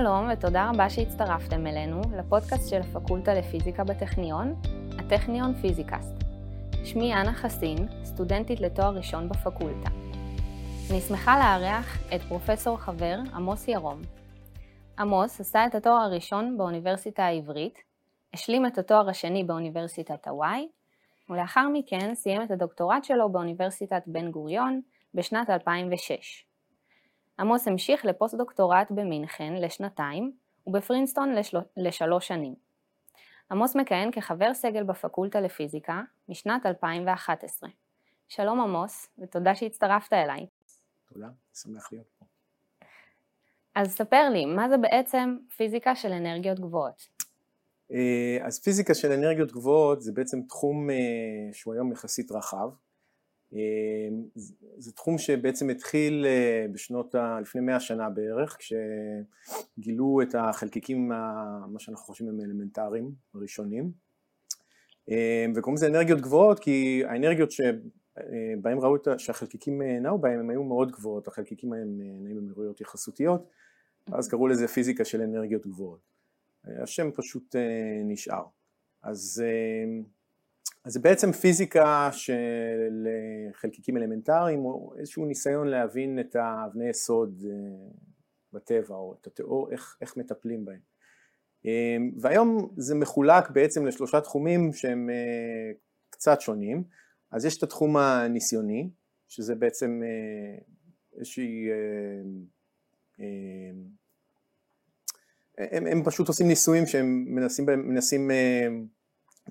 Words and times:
שלום 0.00 0.28
ותודה 0.32 0.70
רבה 0.70 0.90
שהצטרפתם 0.90 1.66
אלינו 1.66 2.00
לפודקאסט 2.18 2.70
של 2.70 2.80
הפקולטה 2.80 3.34
לפיזיקה 3.34 3.84
בטכניון, 3.84 4.54
הטכניון 4.98 5.54
פיזיקאסט. 5.54 6.14
שמי 6.84 7.14
אנה 7.14 7.32
חסין, 7.32 8.04
סטודנטית 8.04 8.60
לתואר 8.60 8.96
ראשון 8.96 9.28
בפקולטה. 9.28 9.88
אני 10.90 11.00
שמחה 11.00 11.38
לארח 11.38 11.98
את 12.14 12.20
פרופסור 12.22 12.76
חבר 12.76 13.18
עמוס 13.34 13.68
ירום. 13.68 14.02
עמוס 14.98 15.40
עשה 15.40 15.66
את 15.66 15.74
התואר 15.74 16.02
הראשון 16.02 16.58
באוניברסיטה 16.58 17.24
העברית, 17.24 17.78
השלים 18.34 18.66
את 18.66 18.78
התואר 18.78 19.08
השני 19.08 19.44
באוניברסיטת 19.44 20.28
הוואי, 20.28 20.68
ולאחר 21.30 21.68
מכן 21.72 22.14
סיים 22.14 22.42
את 22.42 22.50
הדוקטורט 22.50 23.04
שלו 23.04 23.32
באוניברסיטת 23.32 24.02
בן 24.06 24.30
גוריון 24.30 24.80
בשנת 25.14 25.50
2006. 25.50 26.51
עמוס 27.38 27.68
המשיך 27.68 28.04
לפוסט 28.04 28.34
דוקטורט 28.34 28.90
במינכן 28.90 29.52
לשנתיים 29.52 30.32
ובפרינסטון 30.66 31.34
לשל... 31.34 31.58
לשלוש 31.76 32.28
שנים. 32.28 32.54
עמוס 33.50 33.76
מכהן 33.76 34.10
כחבר 34.12 34.54
סגל 34.54 34.82
בפקולטה 34.82 35.40
לפיזיקה 35.40 36.02
משנת 36.28 36.66
2011. 36.66 37.70
שלום 38.28 38.60
עמוס, 38.60 39.08
ותודה 39.18 39.54
שהצטרפת 39.54 40.12
אליי. 40.12 40.46
תודה, 41.12 41.28
שמח 41.54 41.92
להיות 41.92 42.06
פה. 42.18 42.24
אז 43.74 43.90
ספר 43.90 44.28
לי, 44.32 44.46
מה 44.46 44.68
זה 44.68 44.76
בעצם 44.76 45.36
פיזיקה 45.56 45.96
של 45.96 46.12
אנרגיות 46.12 46.60
גבוהות? 46.60 47.08
אה, 47.92 48.46
אז 48.46 48.62
פיזיקה 48.62 48.94
של 48.94 49.12
אנרגיות 49.12 49.52
גבוהות 49.52 50.02
זה 50.02 50.12
בעצם 50.12 50.42
תחום 50.42 50.90
אה, 50.90 50.96
שהוא 51.52 51.74
היום 51.74 51.92
יחסית 51.92 52.32
רחב. 52.32 52.70
אה, 53.54 54.08
זה 54.78 54.92
תחום 54.92 55.18
שבעצם 55.18 55.70
התחיל 55.70 56.26
בשנות, 56.72 57.14
ה... 57.14 57.40
לפני 57.40 57.60
מאה 57.60 57.80
שנה 57.80 58.10
בערך, 58.10 58.56
כשגילו 58.58 60.20
את 60.22 60.34
החלקיקים, 60.34 61.08
מה 61.08 61.78
שאנחנו 61.78 62.06
חושבים 62.06 62.28
הם 62.28 62.40
אלמנטריים 62.40 63.10
הראשונים. 63.34 63.92
וקוראים 65.54 65.74
לזה 65.74 65.86
אנרגיות 65.86 66.20
גבוהות 66.20 66.58
כי 66.58 67.02
האנרגיות 67.06 67.50
שבהם 67.50 68.80
ראו 68.80 68.96
שהחלקיקים 69.18 69.82
נעו 69.82 70.18
בהם 70.18 70.40
הם 70.40 70.50
היו 70.50 70.64
מאוד 70.64 70.90
גבוהות, 70.90 71.28
החלקיקים 71.28 71.72
הם 71.72 71.98
נעים 71.98 72.36
במהירויות 72.36 72.80
יחסותיות, 72.80 73.48
אז 74.12 74.28
קראו 74.28 74.48
לזה 74.48 74.68
פיזיקה 74.68 75.04
של 75.04 75.20
אנרגיות 75.22 75.66
גבוהות. 75.66 76.12
השם 76.64 77.10
פשוט 77.14 77.56
אה, 77.56 78.02
נשאר. 78.04 78.44
אז, 79.02 79.44
אה, 79.44 80.00
אז 80.84 80.92
זה 80.92 81.00
בעצם 81.00 81.32
פיזיקה 81.32 82.08
של 82.12 83.08
חלקיקים 83.52 83.96
אלמנטריים, 83.96 84.64
או 84.64 84.94
איזשהו 84.98 85.26
ניסיון 85.26 85.68
להבין 85.68 86.20
את 86.20 86.36
האבני 86.36 86.88
יסוד 86.88 87.42
אה, 87.44 87.90
בטבע, 88.52 88.94
או 88.94 89.16
את 89.20 89.26
התיאור, 89.26 89.72
איך, 89.72 89.96
איך 90.00 90.16
מטפלים 90.16 90.64
בהם. 90.64 90.92
והיום 92.20 92.74
זה 92.76 92.94
מחולק 92.94 93.50
בעצם 93.50 93.86
לשלושה 93.86 94.20
תחומים 94.20 94.72
שהם 94.72 95.10
קצת 96.10 96.40
שונים. 96.40 96.84
אז 97.30 97.44
יש 97.44 97.58
את 97.58 97.62
התחום 97.62 97.96
הניסיוני, 97.96 98.90
שזה 99.28 99.54
בעצם 99.54 100.02
איזושהי 101.18 101.68
הם, 105.58 105.86
הם 105.86 106.04
פשוט 106.04 106.28
עושים 106.28 106.48
ניסויים 106.48 106.86
שהם 106.86 107.24
מנסים, 107.28 107.66
מנסים 107.66 108.30
אה, 108.30 108.68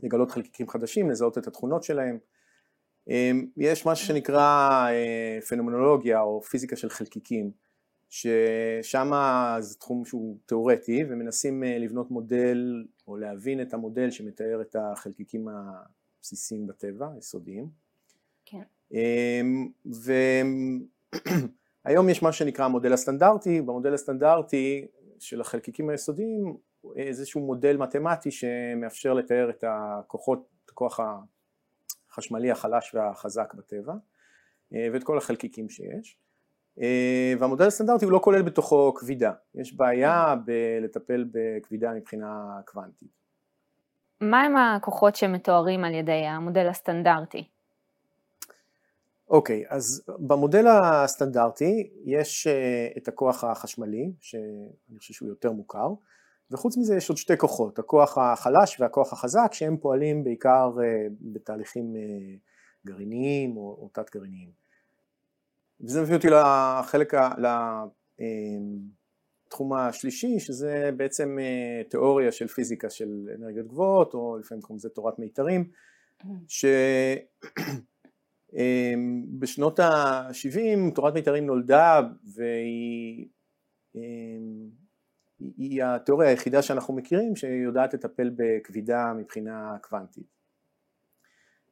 לגלות 0.03 0.31
חלקיקים 0.31 0.69
חדשים, 0.69 1.09
לזהות 1.09 1.37
את 1.37 1.47
התכונות 1.47 1.83
שלהם. 1.83 2.17
אה, 3.09 3.31
יש 3.57 3.85
משהו 3.85 4.07
שנקרא 4.07 4.87
אה, 4.89 5.39
פנומנולוגיה 5.49 6.21
או 6.21 6.41
פיזיקה 6.41 6.75
של 6.75 6.89
חלקיקים, 6.89 7.51
ששם 8.09 9.11
זה 9.59 9.75
תחום 9.75 10.05
שהוא 10.05 10.37
תיאורטי 10.45 11.03
ומנסים 11.09 11.63
לבנות 11.63 12.11
מודל 12.11 12.85
או 13.07 13.17
להבין 13.17 13.61
את 13.61 13.73
המודל 13.73 14.11
שמתאר 14.11 14.61
את 14.61 14.75
החלקיקים 14.79 15.47
הבסיסיים 15.47 16.67
בטבע, 16.67 17.07
היסודיים. 17.15 17.69
כן. 18.45 18.63
והיום 21.85 22.09
יש 22.11 22.23
מה 22.23 22.31
שנקרא 22.31 22.65
המודל 22.65 22.93
הסטנדרטי, 22.93 23.61
במודל 23.61 23.93
הסטנדרטי 23.93 24.87
של 25.19 25.41
החלקיקים 25.41 25.89
היסודיים 25.89 26.57
איזשהו 26.95 27.41
מודל 27.41 27.77
מתמטי 27.77 28.31
שמאפשר 28.31 29.13
לתאר 29.13 29.49
את 29.49 29.63
הכוחות, 29.67 30.47
את 30.65 30.69
הכוח 30.69 30.99
החשמלי 32.09 32.51
החלש 32.51 32.95
והחזק 32.95 33.53
בטבע 33.53 33.93
אה, 34.73 34.87
ואת 34.93 35.03
כל 35.03 35.17
החלקיקים 35.17 35.69
שיש 35.69 36.17
אה, 36.81 37.33
והמודל 37.39 37.67
הסטנדרטי 37.67 38.05
הוא 38.05 38.11
לא 38.11 38.19
כולל 38.23 38.41
בתוכו 38.41 38.93
כבידה, 38.93 39.31
יש 39.55 39.73
בעיה 39.73 40.35
בלטפל 40.45 41.25
בכבידה 41.31 41.93
מבחינה 41.93 42.59
קוונטית. 42.65 43.21
מהם 44.21 44.55
הכוחות 44.55 45.15
שמתוארים 45.15 45.83
על 45.83 45.93
ידי 45.93 46.11
המודל 46.11 46.67
הסטנדרטי? 46.67 47.47
אוקיי, 49.29 49.63
okay, 49.65 49.73
אז 49.73 50.03
במודל 50.07 50.67
הסטנדרטי 50.67 51.89
יש 52.05 52.47
אה, 52.47 52.87
את 52.97 53.07
הכוח 53.07 53.43
החשמלי, 53.43 54.11
שאני 54.21 54.97
חושב 54.97 55.13
שהוא 55.13 55.29
יותר 55.29 55.51
מוכר, 55.51 55.87
וחוץ 56.51 56.77
מזה 56.77 56.95
יש 56.95 57.09
עוד 57.09 57.17
שתי 57.17 57.37
כוחות, 57.37 57.79
הכוח 57.79 58.17
החלש 58.17 58.79
והכוח 58.79 59.13
החזק, 59.13 59.49
שהם 59.53 59.77
פועלים 59.77 60.23
בעיקר 60.23 60.71
אה, 60.83 61.07
בתהליכים 61.21 61.95
אה, 61.95 62.01
גרעיניים 62.85 63.57
או, 63.57 63.61
או 63.61 63.89
תת 63.93 64.09
גרעיניים. 64.09 64.49
וזה 65.81 66.01
מביא 66.01 66.15
אותי 66.15 66.27
לחלק, 66.29 67.13
לתחום 69.47 69.73
השלישי, 69.73 70.39
שזה 70.39 70.89
בעצם 70.97 71.37
תיאוריה 71.89 72.31
של 72.31 72.47
פיזיקה 72.47 72.89
של 72.89 73.29
אנרגיות 73.39 73.67
גבוהות, 73.67 74.13
או 74.13 74.37
לפעמים 74.37 74.61
קוראים 74.61 74.77
לזה 74.77 74.89
תורת 74.89 75.19
מיתרים, 75.19 75.69
ש... 76.47 76.65
אמ, 78.53 79.23
בשנות 79.39 79.79
ה-70 79.79 80.95
תורת 80.95 81.13
מיתרים 81.13 81.45
נולדה 81.45 82.01
והיא 82.35 83.27
היא 85.57 85.83
התיאוריה 85.83 86.29
היחידה 86.29 86.61
שאנחנו 86.61 86.93
מכירים 86.93 87.35
שיודעת 87.35 87.93
לטפל 87.93 88.31
בכבידה 88.35 89.13
מבחינה 89.17 89.75
קוונטית. 89.81 90.41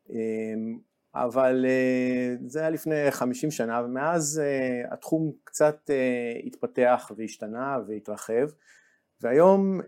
אמ, 0.10 0.80
אבל 1.16 1.66
אה, 1.68 2.36
זה 2.48 2.60
היה 2.60 2.70
לפני 2.70 3.12
50 3.12 3.52
שנה 3.52 3.82
ומאז 3.86 4.42
אה, 4.44 4.94
התחום 4.94 5.32
קצת 5.44 5.90
אה, 5.90 6.40
התפתח 6.46 7.12
והשתנה 7.18 7.78
והתרחב 7.88 8.48
והיום 9.22 9.80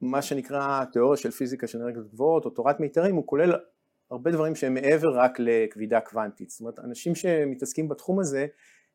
מה 0.00 0.22
שנקרא 0.22 0.84
תיאוריה 0.84 1.16
של 1.16 1.30
פיזיקה 1.30 1.66
של 1.66 1.78
אנרגיות 1.78 2.08
גבוהות 2.08 2.44
או 2.44 2.50
תורת 2.50 2.80
מיתרים 2.80 3.14
הוא 3.14 3.26
כולל 3.26 3.52
הרבה 4.10 4.30
דברים 4.30 4.54
שהם 4.54 4.74
מעבר 4.74 5.08
רק 5.14 5.38
לכבידה 5.38 6.00
קוונטית, 6.00 6.50
זאת 6.50 6.60
אומרת 6.60 6.78
אנשים 6.78 7.14
שמתעסקים 7.14 7.88
בתחום 7.88 8.20
הזה 8.20 8.46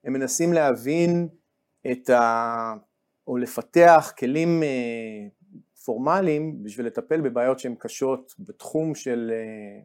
הם 0.04 0.14
מנסים 0.14 0.54
להבין 0.54 1.28
את 1.92 2.10
ה... 2.10 2.74
או 3.28 3.38
לפתח 3.38 4.14
כלים 4.20 4.64
אה, 4.64 5.28
פורמליים 5.86 6.64
בשביל 6.64 6.86
לטפל 6.86 7.22
בבעיות 7.22 7.60
שהן 7.60 7.76
קשות 7.76 8.34
בתחום 8.40 8.96
של 8.96 9.32
אה, 9.34 9.84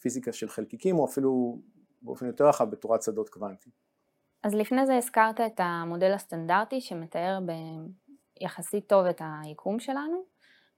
פיזיקה 0.00 0.32
של 0.32 0.48
חלקיקים 0.48 0.98
או 0.98 1.06
אפילו 1.06 1.58
באופן 2.02 2.26
יותר 2.26 2.48
רחב 2.48 2.70
בתורת 2.70 3.02
שדות 3.02 3.28
קוונטיים. 3.28 3.72
אז 4.42 4.54
לפני 4.54 4.86
זה 4.86 4.96
הזכרת 4.96 5.40
את 5.40 5.60
המודל 5.60 6.12
הסטנדרטי 6.12 6.80
שמתאר 6.80 7.38
ביחסית 8.40 8.86
טוב 8.86 9.06
את 9.06 9.22
היקום 9.42 9.80
שלנו, 9.80 10.22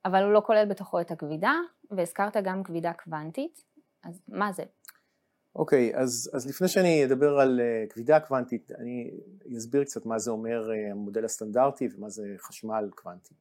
אבל 0.05 0.23
הוא 0.25 0.33
לא 0.33 0.43
כולל 0.47 0.65
בתוכו 0.65 1.01
את 1.01 1.11
הכבידה, 1.11 1.55
והזכרת 1.91 2.37
גם 2.37 2.63
כבידה 2.63 2.93
קוונטית. 2.93 3.65
אז 4.05 4.21
מה 4.29 4.53
זה? 4.53 4.63
אוקיי, 5.55 5.93
okay, 5.95 5.99
אז, 5.99 6.31
אז 6.33 6.47
לפני 6.47 6.69
שאני 6.69 7.05
אדבר 7.05 7.39
על 7.39 7.61
uh, 7.61 7.93
כבידה 7.93 8.21
קוונטית, 8.21 8.73
אני 8.73 9.11
אסביר 9.57 9.85
קצת 9.85 10.07
מה 10.07 10.19
זה 10.19 10.31
אומר 10.31 10.71
uh, 10.71 10.93
המודל 10.93 11.25
הסטנדרטי 11.25 11.89
ומה 11.95 12.11
זה 12.11 12.35
חשמל 12.39 12.89
קוונטי, 12.95 13.35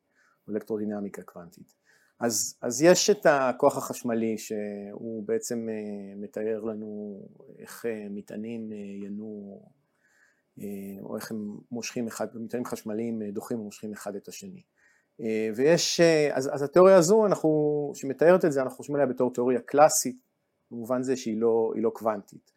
אלקטרודינמיקה 0.50 1.22
קוונטית. 1.24 1.76
אז, 2.20 2.58
אז 2.62 2.82
יש 2.82 3.10
את 3.10 3.26
הכוח 3.26 3.78
החשמלי 3.78 4.38
שהוא 4.38 5.24
בעצם 5.28 5.68
uh, 5.70 6.22
מתאר 6.22 6.64
לנו 6.64 7.20
איך 7.60 7.86
מטענים 8.10 8.70
uh, 8.72 10.64
או 11.02 11.16
איך 11.16 11.32
הם 11.32 11.58
מושכים 11.72 12.08
אחד, 12.08 12.28
מטענים 12.34 12.66
חשמליים 12.66 13.32
דוחים 13.32 13.60
ומושכים 13.60 13.94
אחד 13.94 14.16
את 14.16 14.28
השני. 14.28 14.62
ויש, 15.56 16.02
אז, 16.32 16.50
אז 16.54 16.64
התיאוריה 16.64 16.96
הזו, 16.96 17.26
אנחנו, 17.26 17.92
שמתארת 17.96 18.46
את 18.46 18.52
זה, 18.52 18.62
אנחנו 18.62 18.78
חושבים 18.78 18.96
עליה 18.96 19.08
בתור 19.08 19.34
תיאוריה 19.34 19.60
קלאסית 19.60 20.29
במובן 20.72 21.04
זה 21.04 21.16
שהיא 21.16 21.38
לא, 21.38 21.74
לא 21.76 21.90
קוונטית. 21.90 22.52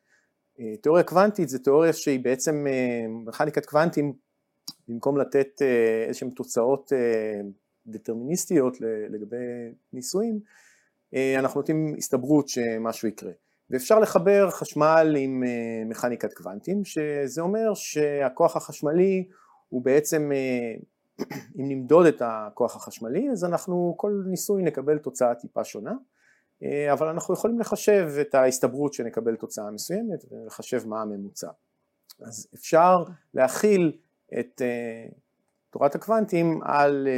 אה, 0.60 0.76
תיאוריה 0.76 1.04
קוונטית 1.04 1.48
זה 1.48 1.58
תיאוריה 1.58 1.92
שהיא 1.92 2.20
בעצם, 2.24 2.66
אה, 2.66 3.08
מכניקת 3.08 3.66
קוונטים, 3.66 4.12
במקום 4.88 5.18
לתת 5.18 5.62
אה, 5.62 6.04
איזשהן 6.08 6.30
תוצאות 6.30 6.92
דטרמיניסטיות 7.86 8.76
לגבי 8.80 9.36
ניסויים, 9.92 10.40
אנחנו 11.38 11.60
נותנים 11.60 11.94
הסתברות 11.98 12.48
שמשהו 12.48 13.08
יקרה. 13.08 13.32
ואפשר 13.70 13.98
לחבר 13.98 14.50
חשמל 14.50 15.14
עם 15.18 15.42
מכניקת 15.88 16.32
קוונטים, 16.32 16.84
שזה 16.84 17.40
אומר 17.40 17.74
שהכוח 17.74 18.56
החשמלי 18.56 19.28
הוא 19.68 19.82
בעצם 19.84 20.30
אם 21.58 21.68
נמדוד 21.68 22.06
את 22.06 22.22
הכוח 22.24 22.76
החשמלי 22.76 23.30
אז 23.30 23.44
אנחנו 23.44 23.94
כל 23.96 24.22
ניסוי 24.26 24.62
נקבל 24.62 24.98
תוצאה 24.98 25.34
טיפה 25.34 25.64
שונה 25.64 25.92
אבל 26.92 27.08
אנחנו 27.08 27.34
יכולים 27.34 27.60
לחשב 27.60 28.08
את 28.20 28.34
ההסתברות 28.34 28.92
שנקבל 28.92 29.36
תוצאה 29.36 29.70
מסוימת 29.70 30.24
ולחשב 30.30 30.88
מה 30.88 31.02
הממוצע. 31.02 31.48
אז 32.20 32.48
אפשר 32.54 33.04
להכיל 33.34 33.98
את 34.38 34.62
תורת 35.70 35.94
הקוונטים 35.94 36.60
על, 36.62 37.08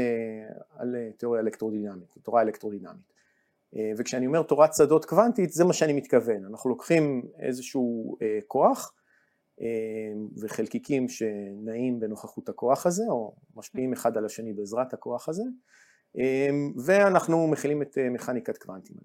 על 0.76 0.96
תיאוריה 1.17 1.43
אלקטרודינמית, 1.43 2.14
תורה 2.23 2.43
אלקטרודינמית. 2.43 3.14
וכשאני 3.96 4.26
אומר 4.26 4.43
תורת 4.43 4.75
שדות 4.75 5.05
קוונטית 5.05 5.52
זה 5.52 5.64
מה 5.64 5.73
שאני 5.73 5.93
מתכוון, 5.93 6.44
אנחנו 6.44 6.70
לוקחים 6.70 7.23
איזשהו 7.38 8.17
כוח 8.46 8.93
וחלקיקים 10.41 11.08
שנעים 11.08 12.00
בנוכחות 12.00 12.49
הכוח 12.49 12.87
הזה 12.87 13.02
או 13.08 13.35
משפיעים 13.56 13.93
אחד 13.93 14.17
על 14.17 14.25
השני 14.25 14.52
בעזרת 14.52 14.94
הכוח 14.94 15.29
הזה 15.29 15.43
ואנחנו 16.85 17.46
מכילים 17.46 17.82
את 17.82 17.99
מכניקת 18.11 18.58
קוונטים. 18.58 18.96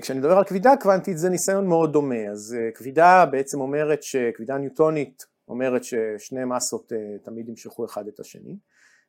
כשאני 0.00 0.18
מדבר 0.18 0.38
על 0.38 0.44
כבידה 0.44 0.74
קוונטית 0.80 1.18
זה 1.18 1.28
ניסיון 1.28 1.66
מאוד 1.66 1.92
דומה, 1.92 2.28
אז 2.30 2.56
כבידה 2.74 3.26
בעצם 3.26 3.60
אומרת 3.60 4.02
שכבידה 4.02 4.58
ניוטונית 4.58 5.26
אומרת 5.48 5.84
ששני 5.84 6.44
מסות 6.44 6.92
תמיד 7.22 7.48
ימשכו 7.48 7.84
אחד 7.84 8.08
את 8.08 8.20
השני, 8.20 8.56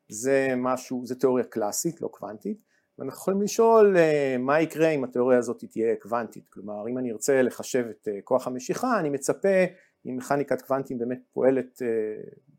זה 0.09 0.53
משהו, 0.57 1.05
זה 1.05 1.15
תיאוריה 1.15 1.45
קלאסית 1.45 2.01
לא 2.01 2.07
קוונטית. 2.07 2.57
ואנחנו 2.99 3.19
יכולים 3.19 3.41
לשאול 3.41 3.95
מה 4.39 4.61
יקרה 4.61 4.89
אם 4.89 5.03
התיאוריה 5.03 5.37
הזאת 5.37 5.63
תהיה 5.69 5.95
קוונטית, 5.95 6.49
כלומר 6.49 6.87
אם 6.89 6.97
אני 6.97 7.11
ארצה 7.11 7.41
לחשב 7.41 7.85
את 7.89 8.07
כוח 8.23 8.47
המשיכה 8.47 8.99
אני 8.99 9.09
מצפה 9.09 9.63
אם 10.05 10.17
מכניקת 10.17 10.61
קוונטים 10.61 10.97
באמת 10.97 11.19
פועלת 11.33 11.81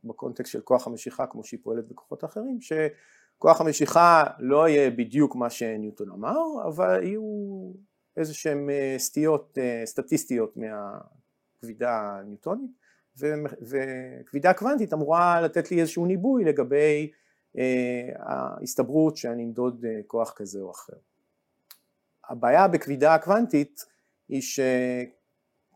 בקונטקסט 0.05 0.53
של 0.53 0.61
כוח 0.61 0.87
המשיכה 0.87 1.27
כמו 1.27 1.45
שהיא 1.45 1.61
פועלת 1.63 1.89
בכוחות 1.89 2.25
אחרים 2.25 2.59
שכוח 2.61 3.61
המשיכה 3.61 4.25
לא 4.39 4.69
יהיה 4.69 4.91
בדיוק 4.91 5.37
מה 5.37 5.51
שניוטון 5.51 6.11
אמר 6.11 6.39
אבל 6.69 7.03
יהיו 7.03 7.23
איזה 8.19 8.35
שהן 8.35 8.69
סטיות 8.99 9.59
סטטיסטיות 9.85 10.55
מהכבידה 10.57 12.19
הניוטונית 12.21 12.71
וכבידה 13.61 14.53
קוונטית 14.53 14.93
אמורה 14.93 15.41
לתת 15.41 15.71
לי 15.71 15.81
איזשהו 15.81 16.07
ניבוי 16.07 16.45
לגבי 16.45 17.11
ההסתברות 18.19 19.17
שאני 19.17 19.45
אמדוד 19.45 19.85
כוח 20.07 20.33
כזה 20.37 20.61
או 20.61 20.71
אחר. 20.71 20.97
הבעיה 22.29 22.69
בכבידה 22.69 23.15
הקוונטית 23.15 23.85
היא 24.29 24.43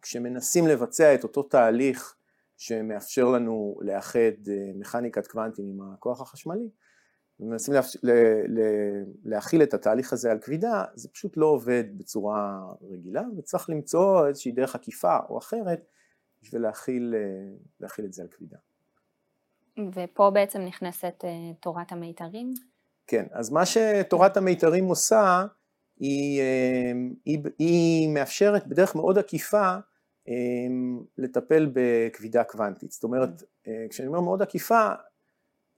שכשמנסים 0.00 0.66
לבצע 0.66 1.14
את 1.14 1.24
אותו 1.24 1.42
תהליך 1.42 2.16
שמאפשר 2.56 3.24
לנו 3.24 3.78
לאחד 3.80 4.32
מכניקת 4.74 5.26
קוונטים 5.26 5.64
עם 5.64 5.92
הכוח 5.92 6.20
החשמלי 6.20 6.68
ומנסים 7.42 7.74
להכיל 9.24 9.62
את 9.62 9.74
התהליך 9.74 10.12
הזה 10.12 10.30
על 10.30 10.38
כבידה 10.38 10.84
זה 10.94 11.08
פשוט 11.08 11.36
לא 11.36 11.46
עובד 11.46 11.84
בצורה 11.96 12.62
רגילה 12.90 13.22
וצריך 13.38 13.70
למצוא 13.70 14.26
איזושהי 14.26 14.52
דרך 14.52 14.74
עקיפה 14.74 15.16
או 15.28 15.38
אחרת 15.38 15.86
בשביל 16.42 16.62
להכיל, 16.62 17.14
להכיל 17.80 18.04
את 18.04 18.12
זה 18.12 18.22
על 18.22 18.28
כבידה. 18.28 18.56
ופה 19.92 20.30
בעצם 20.30 20.60
נכנסת 20.60 21.24
תורת 21.60 21.92
המיתרים? 21.92 22.54
כן, 23.06 23.26
אז 23.30 23.50
מה 23.50 23.66
שתורת 23.66 24.36
המיתרים 24.36 24.84
עושה 24.84 25.44
היא, 26.00 26.42
היא, 27.24 27.38
היא 27.58 28.08
מאפשרת 28.08 28.66
בדרך 28.66 28.94
מאוד 28.94 29.18
עקיפה 29.18 29.76
לטפל 31.18 31.70
בכבידה 31.72 32.44
קוונטית, 32.44 32.90
זאת 32.90 33.04
אומרת 33.04 33.42
כשאני 33.90 34.08
אומר 34.08 34.20
מאוד 34.20 34.42
עקיפה 34.42 34.88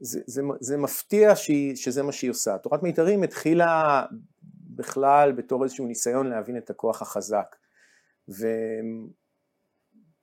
זה, 0.05 0.21
זה, 0.27 0.43
זה 0.61 0.77
מפתיע 0.77 1.37
שהיא, 1.37 1.77
שזה 1.77 2.03
מה 2.03 2.13
שהיא 2.13 2.31
עושה, 2.31 2.59
תורת 2.59 2.83
מיתרים 2.83 3.23
התחילה 3.23 4.05
בכלל 4.77 5.33
בתור 5.33 5.65
איזשהו 5.65 5.87
ניסיון 5.87 6.31
להבין 6.31 6.57
את 6.57 6.71
הכוח 6.71 7.03
החזק 7.03 7.57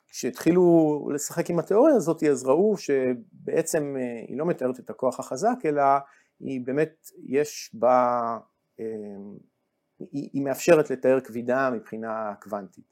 וכשהתחילו 0.10 1.10
לשחק 1.14 1.50
עם 1.50 1.60
התיאוריה 1.60 1.96
הזאת 1.96 2.24
אז 2.24 2.44
ראו 2.44 2.78
שבעצם 2.78 3.96
היא 4.28 4.38
לא 4.38 4.46
מתארת 4.46 4.80
את 4.80 4.90
הכוח 4.90 5.20
החזק 5.20 5.58
אלא 5.66 5.84
היא 6.40 6.62
באמת 6.66 7.10
יש 7.24 7.72
בה, 7.74 8.38
היא, 8.78 10.30
היא 10.34 10.42
מאפשרת 10.42 10.90
לתאר 10.90 11.20
כבידה 11.20 11.70
מבחינה 11.70 12.34
קוונטית. 12.42 12.86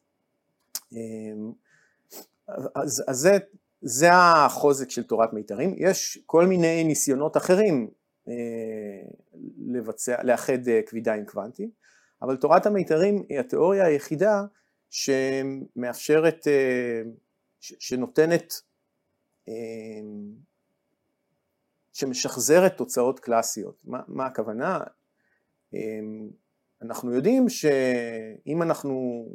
אז, 2.76 3.04
אז 3.08 3.18
זה 3.18 3.38
זה 3.82 4.10
החוזק 4.14 4.90
של 4.90 5.04
תורת 5.04 5.34
מיתרים, 5.34 5.76
יש 5.78 6.20
כל 6.26 6.46
מיני 6.46 6.84
ניסיונות 6.84 7.38
אחרים 7.38 7.90
אה, 8.28 8.34
לבצע, 9.68 10.24
לאחד 10.24 10.68
אה, 10.68 10.82
כבידה 10.86 11.14
עם 11.14 11.26
קוונטים, 11.26 11.70
אבל 12.22 12.38
תורת 12.38 12.66
המיתרים 12.66 13.24
היא 13.30 13.40
התיאוריה 13.40 13.86
היחידה 13.86 14.44
שמאפשרת, 14.90 16.48
אה, 16.48 17.02
שנותנת, 17.60 18.54
שמשחזרת 21.94 22.78
תוצאות 22.78 23.20
קלאסיות. 23.20 23.82
מה, 23.86 24.02
מה 24.08 24.26
הכוונה? 24.26 24.80
אנחנו 26.82 27.14
יודעים 27.14 27.50
שאם 27.50 28.62
אנחנו 28.62 29.26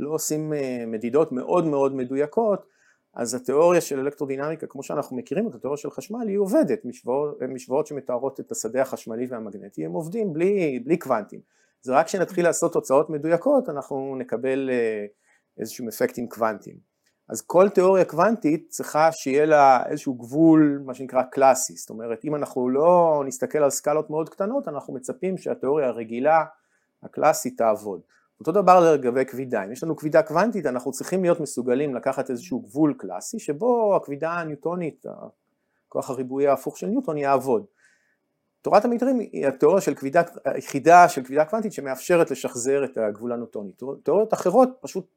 לא 0.00 0.10
עושים 0.10 0.52
מדידות 0.86 1.32
מאוד 1.32 1.64
מאוד 1.64 1.94
מדויקות, 1.94 2.66
אז 3.14 3.34
התיאוריה 3.34 3.80
של 3.80 4.00
אלקטרודינמיקה 4.00 4.66
כמו 4.66 4.82
שאנחנו 4.82 5.16
מכירים 5.16 5.48
את 5.48 5.54
התיאוריה 5.54 5.76
של 5.76 5.90
חשמל 5.90 6.28
היא 6.28 6.38
עובדת, 6.38 6.84
משוואות, 6.84 7.42
משוואות 7.48 7.86
שמתארות 7.86 8.40
את 8.40 8.52
השדה 8.52 8.82
החשמלי 8.82 9.26
והמגנטי. 9.26 9.84
הם 9.84 9.92
עובדים 9.92 10.32
בלי, 10.32 10.80
בלי 10.84 10.96
קוונטים, 10.96 11.40
זה 11.82 11.92
רק 11.92 12.06
כשנתחיל 12.06 12.44
לעשות 12.44 12.72
תוצאות 12.72 13.10
מדויקות 13.10 13.68
אנחנו 13.68 14.16
נקבל 14.18 14.70
אה, 14.72 15.06
איזשהם 15.58 15.88
אפקטים 15.88 16.28
קוונטיים, 16.28 16.76
אז 17.28 17.42
כל 17.42 17.68
תיאוריה 17.68 18.04
קוונטית 18.04 18.68
צריכה 18.68 19.12
שיהיה 19.12 19.46
לה 19.46 19.86
איזשהו 19.86 20.14
גבול 20.14 20.82
מה 20.86 20.94
שנקרא 20.94 21.22
קלאסי, 21.22 21.76
זאת 21.76 21.90
אומרת 21.90 22.24
אם 22.24 22.34
אנחנו 22.34 22.68
לא 22.68 23.22
נסתכל 23.26 23.58
על 23.58 23.70
סקלות 23.70 24.10
מאוד 24.10 24.28
קטנות 24.28 24.68
אנחנו 24.68 24.94
מצפים 24.94 25.38
שהתיאוריה 25.38 25.86
הרגילה 25.86 26.44
הקלאסית 27.02 27.58
תעבוד 27.58 28.00
אותו 28.42 28.52
דבר 28.52 28.92
לגבי 28.94 29.26
כבידה, 29.26 29.64
אם 29.64 29.72
יש 29.72 29.84
לנו 29.84 29.96
כבידה 29.96 30.22
קוונטית 30.22 30.66
אנחנו 30.66 30.92
צריכים 30.92 31.22
להיות 31.22 31.40
מסוגלים 31.40 31.94
לקחת 31.94 32.30
איזשהו 32.30 32.60
גבול 32.60 32.94
קלאסי 32.98 33.38
שבו 33.38 33.96
הכבידה 33.96 34.32
הניוטונית, 34.32 35.04
הכוח 35.86 36.10
הריבועי 36.10 36.46
ההפוך 36.46 36.78
של 36.78 36.86
ניוטון 36.86 37.16
יעבוד. 37.16 37.64
תורת 38.62 38.84
המיתרים 38.84 39.18
היא 39.18 39.46
התיאוריה 39.46 39.80
של 39.80 39.94
כבידה, 39.94 40.22
היחידה 40.44 41.08
של 41.08 41.24
כבידה 41.24 41.44
קוונטית 41.44 41.72
שמאפשרת 41.72 42.30
לשחזר 42.30 42.84
את 42.84 42.98
הגבול 42.98 43.32
הניוטוני. 43.32 43.72
תיאוריות 44.02 44.34
אחרות 44.34 44.68
פשוט 44.80 45.14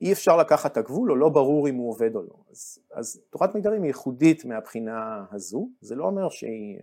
אי 0.00 0.12
אפשר 0.12 0.36
לקחת 0.36 0.72
את 0.72 0.76
הגבול 0.76 1.10
או 1.10 1.16
לא 1.16 1.28
ברור 1.28 1.68
אם 1.68 1.74
הוא 1.74 1.90
עובד 1.90 2.16
או 2.16 2.22
לא. 2.22 2.44
אז, 2.50 2.78
אז 2.92 3.20
תורת 3.30 3.54
מיתרים 3.54 3.82
היא 3.82 3.88
ייחודית 3.88 4.44
מהבחינה 4.44 5.24
הזו, 5.32 5.68
זה 5.80 5.94
לא 5.94 6.04
אומר 6.04 6.28
שהיא 6.28 6.78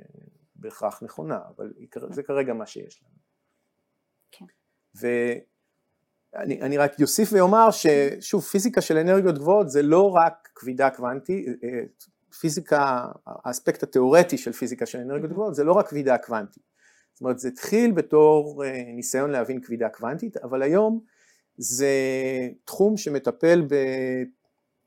בהכרח 0.55 1.03
נכונה, 1.03 1.39
אבל 1.55 1.73
זה 2.09 2.23
כרגע 2.23 2.53
מה 2.53 2.65
שיש 2.65 3.03
לנו. 3.03 3.15
כן. 4.31 4.45
אני, 6.35 6.61
אני 6.61 6.77
רק 6.77 6.99
יוסיף 6.99 7.29
ואומר 7.33 7.69
ששוב 7.71 8.43
פיזיקה 8.43 8.81
של 8.81 8.97
אנרגיות 8.97 9.37
גבוהות 9.37 9.69
זה 9.69 9.81
לא 9.81 10.11
רק 10.11 10.49
כבידה 10.55 10.89
קוונטית, 10.89 11.47
אה, 11.63 11.79
פיזיקה, 12.39 13.05
האספקט 13.25 13.83
התיאורטי 13.83 14.37
של 14.37 14.51
פיזיקה 14.51 14.85
של 14.85 14.99
אנרגיות 14.99 15.31
גבוהות 15.31 15.55
זה 15.55 15.63
לא 15.63 15.71
רק 15.73 15.87
כבידה 15.87 16.17
קוונטית, 16.17 16.63
זאת 17.13 17.21
אומרת 17.21 17.39
זה 17.39 17.47
התחיל 17.47 17.91
בתור 17.91 18.65
אה, 18.65 18.83
ניסיון 18.95 19.29
להבין 19.31 19.61
כבידה 19.61 19.89
קוונטית 19.89 20.37
אבל 20.37 20.61
היום 20.61 20.99
זה 21.57 21.89
תחום 22.65 22.97
שמטפל 22.97 23.61
ב, 23.69 23.73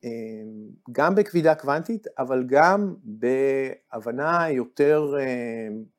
אה, 0.04 0.10
גם 0.92 1.14
בכבידה 1.14 1.54
קוונטית 1.54 2.06
אבל 2.18 2.44
גם 2.46 2.94
בהבנה 3.04 4.50
יותר 4.50 5.14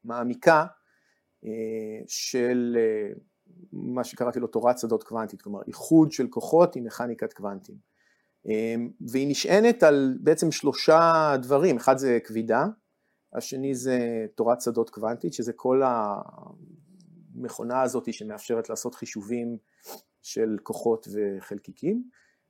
מעמיקה 0.04 0.66
של 2.08 2.78
מה 3.74 4.04
שקראתי 4.04 4.40
לו 4.40 4.48
תורת 4.48 4.80
שדות 4.80 5.04
קוונטית, 5.04 5.42
כלומר 5.42 5.60
איחוד 5.68 6.12
של 6.12 6.28
כוחות 6.28 6.76
עם 6.76 6.84
מכניקת 6.84 7.34
קוונטים. 7.34 7.76
אמ, 8.46 8.90
והיא 9.12 9.28
נשענת 9.30 9.84
על 9.84 10.18
בעצם 10.22 10.52
שלושה 10.52 11.34
דברים, 11.42 11.78
אחד 11.78 11.98
זה 11.98 12.20
כבידה, 12.24 12.66
השני 13.34 13.76
זה 13.76 14.26
תורת 14.36 14.62
שדות 14.62 14.90
קוונטית, 14.90 15.34
שזה 15.34 15.54
כל 15.54 15.82
המכונה 17.36 17.82
הזאת 17.82 18.14
שמאפשרת 18.14 18.70
לעשות 18.70 18.96
חישובים 18.96 19.58
של 20.22 20.58
כוחות 20.64 21.08
וחלקיקים, 21.14 22.04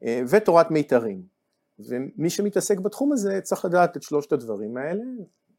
אה, 0.04 0.22
ותורת 0.30 0.72
מיתרים. 0.72 1.24
ומי 1.80 2.30
שמתעסק 2.30 2.80
בתחום 2.80 3.12
הזה 3.12 3.42
צריך 3.42 3.66
לדעת 3.66 3.98
את 3.98 4.04
שלושת 4.04 4.32
הדברים 4.32 4.78
האלה, 4.78 5.04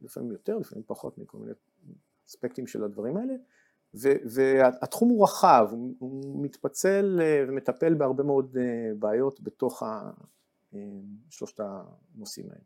לפעמים 0.02 0.32
יותר, 0.32 0.58
לפעמים 0.58 0.84
פחות 0.86 1.18
מכל 1.18 1.38
מיני 1.38 1.52
אספקטים 2.28 2.66
של 2.66 2.84
הדברים 2.84 3.16
האלה, 3.16 3.34
והתחום 3.94 5.08
הוא 5.08 5.24
רחב, 5.24 5.68
הוא 5.98 6.44
מתפצל 6.44 7.18
אה, 7.22 7.44
ומטפל 7.48 7.94
בהרבה 7.94 8.24
מאוד 8.24 8.56
אה, 8.60 8.92
בעיות 8.98 9.40
בתוך 9.40 9.82
אה, 9.82 10.78
שלושת 11.30 11.60
הנושאים 11.60 12.46
האלה. 12.50 12.64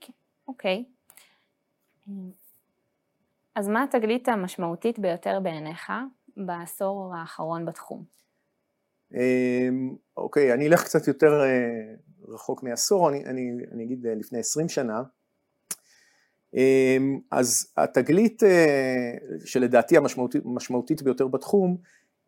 כן, 0.00 0.12
אוקיי. 0.48 0.84
אז 3.54 3.68
מה 3.68 3.82
התגלית 3.82 4.28
המשמעותית 4.28 4.98
ביותר 4.98 5.40
בעיניך 5.40 5.92
בעשור 6.36 7.14
האחרון 7.14 7.66
בתחום? 7.66 8.04
אוקיי, 10.16 10.54
אני 10.54 10.68
אלך 10.68 10.84
קצת 10.84 11.08
יותר 11.08 11.30
רחוק 12.28 12.62
מעשור, 12.62 13.08
אני, 13.08 13.24
אני, 13.24 13.50
אני 13.72 13.84
אגיד 13.84 14.06
לפני 14.06 14.38
עשרים 14.38 14.68
שנה. 14.68 15.02
אמ, 16.54 17.20
אז 17.30 17.72
התגלית 17.76 18.42
אה, 18.42 19.14
שלדעתי 19.44 19.96
המשמעותית, 19.96 21.02
ביותר 21.02 21.28
בתחום, 21.28 21.76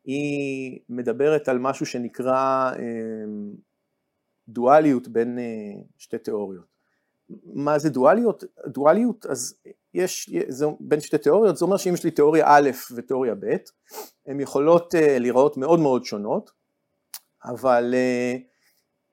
היא 0.05 0.81
מדברת 0.89 1.49
על 1.49 1.59
משהו 1.59 1.87
שנקרא 1.87 2.71
אמ, 2.79 3.53
דואליות 4.49 5.09
בין 5.09 5.39
שתי 5.99 6.19
תיאוריות. 6.19 6.75
מה 7.45 7.79
זה 7.79 7.91
דואליות? 7.91 8.45
דואליות, 8.67 9.27
אז 9.27 9.55
יש, 9.95 10.31
זה, 10.49 10.67
בין 10.81 11.01
שתי 11.01 11.19
תיאוריות, 11.19 11.57
זה 11.57 11.65
אומר 11.65 11.77
שאם 11.77 11.95
יש 11.95 12.05
לי 12.05 12.11
תיאוריה 12.11 12.45
א' 12.49 12.71
ותיאוריה 12.95 13.35
ב', 13.35 13.57
הן 14.27 14.41
יכולות 14.41 14.95
להיראות 14.99 15.57
מאוד 15.57 15.81
מאוד 15.81 16.05
שונות, 16.05 16.51
אבל 17.45 17.95
אה, 17.95 18.37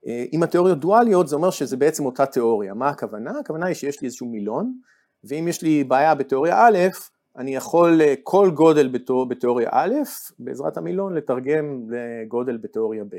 אה, 0.08 0.25
אם 0.34 0.44
התיאוריות 0.44 0.80
דואליות 0.80 1.27
זה 1.27 1.36
אומר 1.36 1.51
שזה 1.51 1.77
בעצם 1.77 2.06
אותה 2.06 2.25
תיאוריה. 2.25 2.74
מה 2.74 2.89
הכוונה? 2.89 3.39
הכוונה 3.39 3.65
היא 3.65 3.75
שיש 3.75 4.01
לי 4.01 4.06
איזשהו 4.06 4.27
מילון, 4.27 4.80
ואם 5.24 5.48
יש 5.48 5.62
לי 5.62 5.84
בעיה 5.84 6.16
בתיאוריה 6.16 6.58
א', 6.60 6.78
אני 7.38 7.56
יכול 7.56 8.01
אה, 8.01 8.13
כל 8.24 8.51
גודל 8.54 8.88
בתיאוריה 9.30 9.70
א', 9.72 9.94
בעזרת 10.40 10.78
המילון 10.78 11.13
לתרגם 11.13 11.88
לגודל 11.90 12.58
בתיאוריה 12.58 13.04
ב'. 13.04 13.18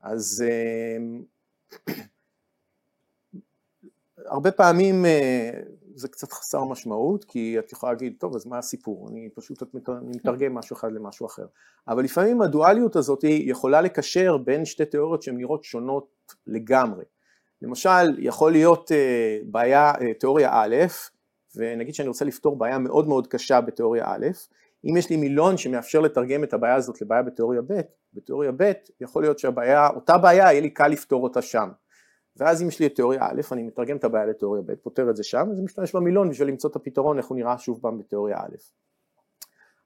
אז 0.00 0.44
הרבה 4.26 4.50
פעמים 4.50 5.04
זה 5.94 6.08
קצת 6.08 6.32
חסר 6.32 6.64
משמעות, 6.64 7.24
כי 7.24 7.58
את 7.58 7.72
יכולה 7.72 7.92
להגיד, 7.92 8.14
טוב, 8.18 8.34
אז 8.34 8.46
מה 8.46 8.58
הסיפור? 8.58 9.08
אני 9.10 9.28
פשוט 9.34 9.62
אני 9.88 10.08
מתרגם 10.16 10.54
משהו 10.54 10.76
אחד 10.76 10.92
למשהו 10.92 11.26
אחר. 11.26 11.46
אבל 11.88 12.04
לפעמים 12.04 12.42
הדואליות 12.42 12.96
הזאת 12.96 13.24
יכולה 13.24 13.80
לקשר 13.80 14.36
בין 14.36 14.64
שתי 14.64 14.84
תיאוריות 14.84 15.22
שהן 15.22 15.36
נראות 15.36 15.64
שונות 15.64 16.34
לגמרי. 16.46 17.04
למשל, 17.62 18.18
יכול 18.18 18.52
להיות 18.52 18.92
אה, 18.92 19.38
בעיה, 19.44 19.92
אה, 20.00 20.14
תיאוריה 20.14 20.50
א', 20.52 20.76
ונגיד 21.56 21.94
שאני 21.94 22.08
רוצה 22.08 22.24
לפתור 22.24 22.58
בעיה 22.58 22.78
מאוד 22.78 23.08
מאוד 23.08 23.26
קשה 23.26 23.60
בתיאוריה 23.60 24.04
א', 24.06 24.26
אם 24.84 24.96
יש 24.96 25.10
לי 25.10 25.16
מילון 25.16 25.56
שמאפשר 25.56 26.00
לתרגם 26.00 26.44
את 26.44 26.54
הבעיה 26.54 26.74
הזאת 26.74 27.02
לבעיה 27.02 27.22
בתיאוריה 27.22 27.62
ב', 27.62 27.80
בתיאוריה 28.14 28.52
ב' 28.56 28.72
יכול 29.00 29.22
להיות 29.22 29.38
שהבעיה, 29.38 29.88
אותה 29.88 30.18
בעיה 30.18 30.44
יהיה 30.44 30.60
לי 30.60 30.70
קל 30.70 30.88
לפתור 30.88 31.24
אותה 31.24 31.42
שם. 31.42 31.68
ואז 32.36 32.62
אם 32.62 32.68
יש 32.68 32.80
לי 32.80 32.86
את 32.86 32.94
תיאוריה 32.94 33.20
א', 33.22 33.40
אני 33.52 33.62
מתרגם 33.62 33.96
את 33.96 34.04
הבעיה 34.04 34.26
לתיאוריה 34.26 34.62
ב', 34.66 34.74
פותר 34.74 35.10
את 35.10 35.16
זה 35.16 35.24
שם, 35.24 35.46
אז 35.50 35.56
אני 35.56 35.64
משתמש 35.64 35.94
במילון 35.94 36.30
בשביל 36.30 36.48
למצוא 36.48 36.70
את 36.70 36.76
הפתרון, 36.76 37.18
איך 37.18 37.26
הוא 37.26 37.36
נראה 37.36 37.58
שוב 37.58 37.78
פעם 37.82 37.98
בתיאוריה 37.98 38.36
א'. 38.36 38.56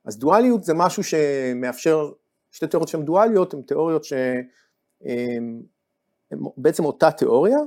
אז 0.04 0.18
דואליות 0.18 0.64
זה 0.64 0.74
משהו 0.74 1.02
שמאפשר, 1.04 2.12
שתי 2.50 2.66
תיאוריות 2.66 2.88
שהן 2.88 3.04
דואליות, 3.04 3.54
הן 3.54 3.62
תיאוריות 3.62 4.04
שהן 4.04 5.62
בעצם 6.56 6.84
אותה 6.84 7.10
תיאוריה, 7.10 7.58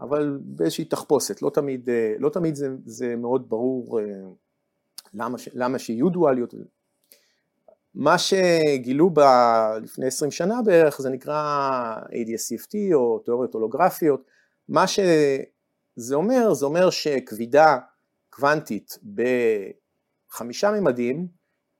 אבל 0.00 0.38
באיזושהי 0.42 0.84
תחפושת, 0.84 1.42
לא 1.42 1.50
תמיד, 1.50 1.88
לא 2.18 2.28
תמיד 2.28 2.54
זה, 2.54 2.68
זה 2.84 3.16
מאוד 3.16 3.48
ברור 3.48 4.00
אה, 4.00 4.04
למה, 5.14 5.38
למה 5.54 5.78
שיהיו 5.78 6.10
דואליות, 6.10 6.54
מה 7.94 8.18
שגילו 8.18 9.10
ב... 9.10 9.20
לפני 9.82 10.06
20 10.06 10.30
שנה 10.30 10.62
בערך 10.64 11.00
זה 11.00 11.10
נקרא 11.10 11.96
ADS-CFT 12.06 12.94
או 12.94 13.18
תיאוריות 13.18 13.54
הולוגרפיות, 13.54 14.24
מה 14.68 14.86
שזה 14.86 16.14
אומר, 16.14 16.54
זה 16.54 16.66
אומר 16.66 16.90
שכבידה 16.90 17.78
קוונטית 18.30 18.98
בחמישה 20.34 20.70
ממדים 20.70 21.26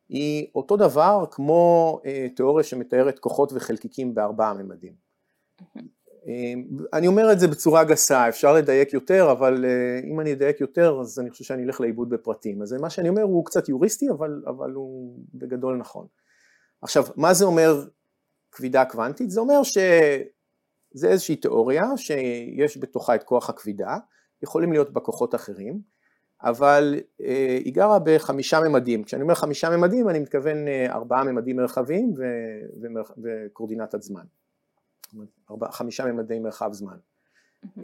היא 0.09 0.47
אותו 0.55 0.77
דבר 0.77 1.25
כמו 1.31 2.01
אה, 2.07 2.27
תיאוריה 2.37 2.65
שמתארת 2.65 3.19
כוחות 3.19 3.53
וחלקיקים 3.53 4.15
בארבעה 4.15 4.55
ממדים. 4.55 4.93
אה, 6.29 6.53
אני 6.93 7.07
אומר 7.07 7.33
את 7.33 7.41
זה 7.41 7.49
בצורה 7.49 7.85
גסה, 7.85 8.29
אפשר 8.29 8.53
לדייק 8.53 8.93
יותר, 8.93 9.33
אבל 9.33 9.65
אה, 9.65 10.01
אם 10.05 10.21
אני 10.21 10.33
אדייק 10.33 10.61
יותר 10.61 10.99
אז 11.01 11.21
אני 11.21 11.31
חושב 11.31 11.45
שאני 11.45 11.65
אלך 11.65 11.81
לאיבוד 11.81 12.11
בפרטים. 12.11 12.63
אז 12.63 12.73
מה 12.73 12.91
שאני 12.91 13.09
אומר 13.09 13.23
הוא 13.23 13.45
קצת 13.45 13.69
יוריסטי, 13.69 14.11
אבל, 14.11 14.43
אבל 14.47 14.73
הוא 14.73 15.19
בגדול 15.35 15.77
נכון. 15.77 16.07
עכשיו, 16.83 17.05
מה 17.17 17.35
זה 17.35 17.45
אומר 17.45 17.85
כבידה 18.53 18.85
קוונטית? 18.85 19.31
זה 19.31 19.41
אומר 19.41 19.63
שזה 19.63 21.09
איזושהי 21.09 21.37
תיאוריה 21.37 21.97
שיש 21.97 22.79
בתוכה 22.79 23.15
את 23.15 23.23
כוח 23.23 23.51
הכבידה, 23.51 23.97
יכולים 24.43 24.73
להיות 24.73 24.93
בה 24.93 25.01
כוחות 25.01 25.35
אחרים, 25.35 25.81
אבל 26.43 27.01
אה, 27.21 27.59
היא 27.65 27.75
גרה 27.75 27.99
בחמישה 28.05 28.61
ממדים. 28.61 29.05
כשאני 29.05 29.23
אומר 29.23 29.35
חמישה 29.35 29.77
ממדים 29.77 30.09
אני 30.09 30.19
מתכוון 30.19 30.57
ארבעה 30.89 31.25
ממדים 31.25 31.57
מרחביים 31.57 32.15
וקורדינטת 33.23 34.03
זמן. 34.03 34.25
ארבע, 35.51 35.71
חמישה 35.71 36.05
ממדי 36.05 36.39
מרחב 36.39 36.73
זמן. 36.73 36.97
Mm-hmm. 37.65 37.81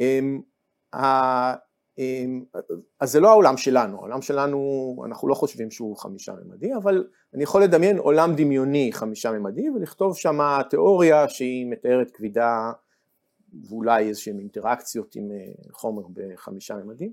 אז 3.00 3.12
זה 3.12 3.20
לא 3.20 3.30
העולם 3.30 3.56
שלנו, 3.56 3.96
העולם 3.96 4.22
שלנו, 4.22 4.96
אנחנו 5.06 5.28
לא 5.28 5.34
חושבים 5.34 5.70
שהוא 5.70 5.96
חמישה 5.96 6.32
ממדי, 6.44 6.74
אבל 6.74 7.06
אני 7.34 7.42
יכול 7.42 7.62
לדמיין 7.62 7.98
עולם 7.98 8.34
דמיוני 8.36 8.92
חמישה 8.92 9.32
ממדי 9.32 9.70
ולכתוב 9.70 10.16
שם 10.16 10.38
תיאוריה 10.70 11.28
שהיא 11.28 11.66
מתארת 11.66 12.10
כבידה 12.10 12.72
ואולי 13.68 14.08
איזשהן 14.08 14.38
אינטראקציות 14.38 15.16
עם 15.16 15.30
אה, 15.30 15.52
חומר 15.72 16.02
בחמישה 16.12 16.76
ממדים. 16.76 17.12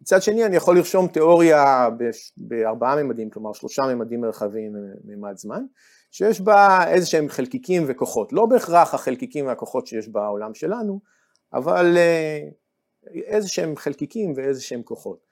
מצד 0.00 0.22
שני 0.22 0.46
אני 0.46 0.56
יכול 0.56 0.76
לרשום 0.76 1.06
תיאוריה 1.06 1.88
בארבעה 2.36 3.02
ממדים, 3.02 3.30
כלומר 3.30 3.52
שלושה 3.52 3.82
ממדים 3.94 4.20
מרחביים 4.20 4.72
ממד 5.04 5.36
זמן, 5.36 5.64
שיש 6.12 6.40
בה 6.40 6.88
איזה 6.88 7.06
שהם 7.06 7.28
חלקיקים 7.28 7.84
וכוחות, 7.86 8.32
לא 8.32 8.46
בהכרח 8.46 8.94
החלקיקים 8.94 9.46
והכוחות 9.46 9.86
שיש 9.86 10.08
בעולם 10.08 10.54
שלנו, 10.54 11.00
אבל 11.52 11.96
אה, 11.96 12.48
איזה 13.14 13.48
שהם 13.48 13.76
חלקיקים 13.76 14.32
ואיזה 14.36 14.62
שהם 14.62 14.82
כוחות. 14.82 15.26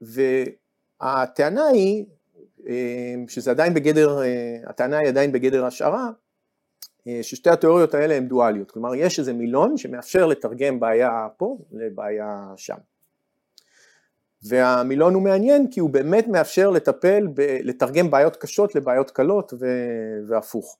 והטענה 0.00 1.66
היא, 1.66 2.04
אה, 2.68 3.14
שזה 3.28 3.50
עדיין 3.50 3.74
בגדר, 3.74 4.22
אה, 4.22 4.56
הטענה 4.66 4.98
היא 4.98 5.08
עדיין 5.08 5.32
בגדר 5.32 5.64
השערה, 5.64 6.10
ששתי 7.22 7.50
התיאוריות 7.50 7.94
האלה 7.94 8.14
הן 8.14 8.28
דואליות, 8.28 8.70
כלומר 8.70 8.94
יש 8.94 9.18
איזה 9.18 9.32
מילון 9.32 9.76
שמאפשר 9.76 10.26
לתרגם 10.26 10.80
בעיה 10.80 11.28
פה 11.36 11.58
לבעיה 11.72 12.52
שם. 12.56 12.76
והמילון 14.42 15.14
הוא 15.14 15.22
מעניין 15.22 15.70
כי 15.70 15.80
הוא 15.80 15.90
באמת 15.90 16.26
מאפשר 16.28 16.70
לטפל, 16.70 17.26
ב, 17.34 17.40
לתרגם 17.40 18.10
בעיות 18.10 18.36
קשות 18.36 18.74
לבעיות 18.74 19.10
קלות 19.10 19.52
ו, 19.60 19.66
והפוך. 20.28 20.78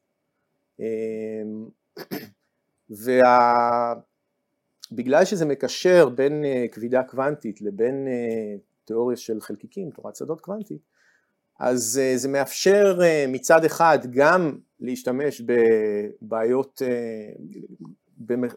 ובגלל 4.90 5.24
שזה 5.24 5.46
מקשר 5.46 6.08
בין 6.08 6.44
אה, 6.44 6.66
כבידה 6.72 7.02
קוונטית 7.02 7.60
לבין 7.60 8.08
אה, 8.08 8.56
תיאוריה 8.84 9.16
של 9.16 9.40
חלקיקים, 9.40 9.90
תורת 9.90 10.16
שדות 10.16 10.40
קוונטית, 10.40 10.82
אז 11.58 12.00
אה, 12.02 12.12
זה 12.16 12.28
מאפשר 12.28 13.00
מצד 13.28 13.64
אחד 13.64 13.98
גם 14.10 14.58
להשתמש 14.80 15.42
בבעיות, 15.42 16.82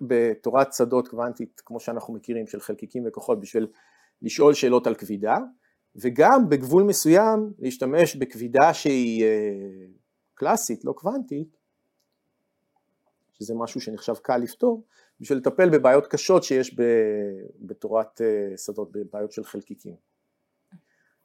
בתורת 0.02 0.74
שדות 0.74 1.08
קוונטית 1.08 1.62
כמו 1.66 1.80
שאנחנו 1.80 2.14
מכירים 2.14 2.48
של 2.48 2.60
חלקיקים 2.60 3.04
וכוחות 3.08 3.40
בשביל 3.40 3.68
לשאול 4.24 4.54
שאלות 4.54 4.88
על 4.88 4.96
כבידה, 4.96 5.38
וגם 5.96 6.50
בגבול 6.50 6.84
מסוים 6.84 7.54
להשתמש 7.60 8.16
בכבידה 8.16 8.74
שהיא 8.74 9.24
אה, 9.24 9.86
קלאסית, 10.34 10.86
לא 10.86 10.92
קוונטית, 10.92 11.58
שזה 13.34 13.54
משהו 13.56 13.82
שנחשב 13.82 14.16
קל 14.16 14.38
לפתור, 14.38 14.84
בשביל 15.20 15.38
לטפל 15.38 15.70
בבעיות 15.70 16.08
קשות 16.08 16.44
שיש 16.44 16.76
בתורת 17.62 18.22
אה, 18.22 18.58
שדות, 18.58 18.92
בבעיות 18.92 19.32
של 19.32 19.44
חלקיקים. 19.44 19.96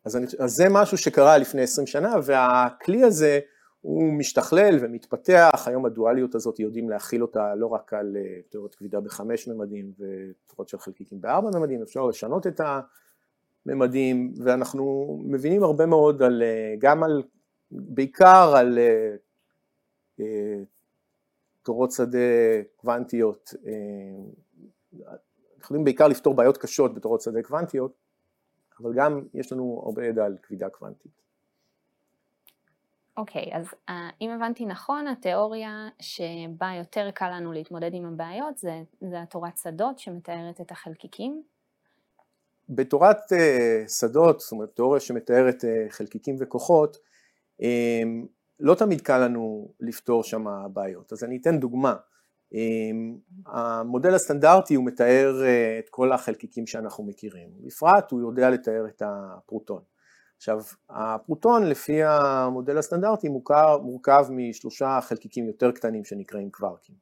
אז, 0.04 0.16
אני, 0.16 0.26
אז 0.38 0.52
זה 0.52 0.64
משהו 0.70 0.98
שקרה 0.98 1.38
לפני 1.38 1.62
20 1.62 1.86
שנה, 1.86 2.14
והכלי 2.24 3.02
הזה 3.02 3.40
הוא 3.80 4.12
משתכלל 4.12 4.78
ומתפתח, 4.80 5.64
היום 5.66 5.86
הדואליות 5.86 6.34
הזאת 6.34 6.60
יודעים 6.60 6.90
להכיל 6.90 7.22
אותה 7.22 7.54
לא 7.54 7.66
רק 7.66 7.94
על 7.94 8.16
אה, 8.16 8.42
תיאוריות 8.48 8.74
כבידה 8.74 9.00
בחמש 9.00 9.48
ממדים 9.48 9.92
ותיאוריות 9.92 10.68
של 10.68 10.78
חלקיקים 10.78 11.20
בארבע 11.20 11.58
ממדים, 11.58 11.82
אפשר 11.82 12.06
לשנות 12.06 12.46
את 12.46 12.60
הממדים 13.66 14.34
ואנחנו 14.44 15.16
מבינים 15.24 15.62
הרבה 15.62 15.86
מאוד 15.86 16.22
על, 16.22 16.42
אה, 16.42 16.74
גם 16.78 17.02
על, 17.02 17.22
בעיקר 17.70 18.54
על 18.56 18.78
אה, 20.20 20.56
תורות 21.62 21.92
שדה 21.92 22.18
קוונטיות, 22.76 23.54
יכולים 25.60 25.84
בעיקר 25.84 26.08
לפתור 26.08 26.34
בעיות 26.34 26.58
קשות 26.58 26.94
בתורות 26.94 27.20
שדה 27.20 27.42
קוונטיות, 27.42 27.92
אבל 28.80 28.94
גם 28.94 29.22
יש 29.34 29.52
לנו 29.52 29.82
הרבה 29.84 30.06
ידע 30.06 30.24
על 30.24 30.36
כבידה 30.42 30.68
קוונטית. 30.68 31.27
אוקיי, 33.18 33.42
okay, 33.42 33.56
אז 33.56 33.66
uh, 33.66 33.92
אם 34.20 34.30
הבנתי 34.30 34.66
נכון, 34.66 35.06
התיאוריה 35.06 35.88
שבה 36.00 36.70
יותר 36.78 37.10
קל 37.10 37.30
לנו 37.36 37.52
להתמודד 37.52 37.90
עם 37.94 38.06
הבעיות 38.06 38.58
זה, 38.58 38.82
זה 39.10 39.22
התורת 39.22 39.56
שדות 39.56 39.98
שמתארת 39.98 40.60
את 40.60 40.70
החלקיקים? 40.70 41.42
בתורת 42.68 43.18
שדות, 44.00 44.40
זאת 44.40 44.52
אומרת 44.52 44.68
תיאוריה 44.74 45.00
שמתארת 45.00 45.64
חלקיקים 45.88 46.36
וכוחות, 46.40 46.96
לא 48.60 48.74
תמיד 48.74 49.00
קל 49.00 49.18
לנו 49.18 49.72
לפתור 49.80 50.22
שם 50.22 50.44
בעיות. 50.72 51.12
אז 51.12 51.24
אני 51.24 51.36
אתן 51.36 51.60
דוגמה. 51.60 51.94
המודל 53.46 54.14
הסטנדרטי 54.14 54.74
הוא 54.74 54.84
מתאר 54.86 55.42
את 55.78 55.88
כל 55.88 56.12
החלקיקים 56.12 56.66
שאנחנו 56.66 57.04
מכירים, 57.04 57.48
בפרט 57.60 58.10
הוא 58.10 58.20
יודע 58.20 58.50
לתאר 58.50 58.86
את 58.88 59.02
הפרוטון. 59.06 59.82
עכשיו, 60.38 60.60
הפרוטון 60.90 61.66
לפי 61.66 62.02
המודל 62.04 62.78
הסטנדרטי 62.78 63.28
מורכב, 63.28 63.78
מורכב 63.82 64.26
משלושה 64.30 64.98
חלקיקים 65.02 65.46
יותר 65.46 65.70
קטנים 65.70 66.04
שנקראים 66.04 66.50
קווארקים. 66.50 66.94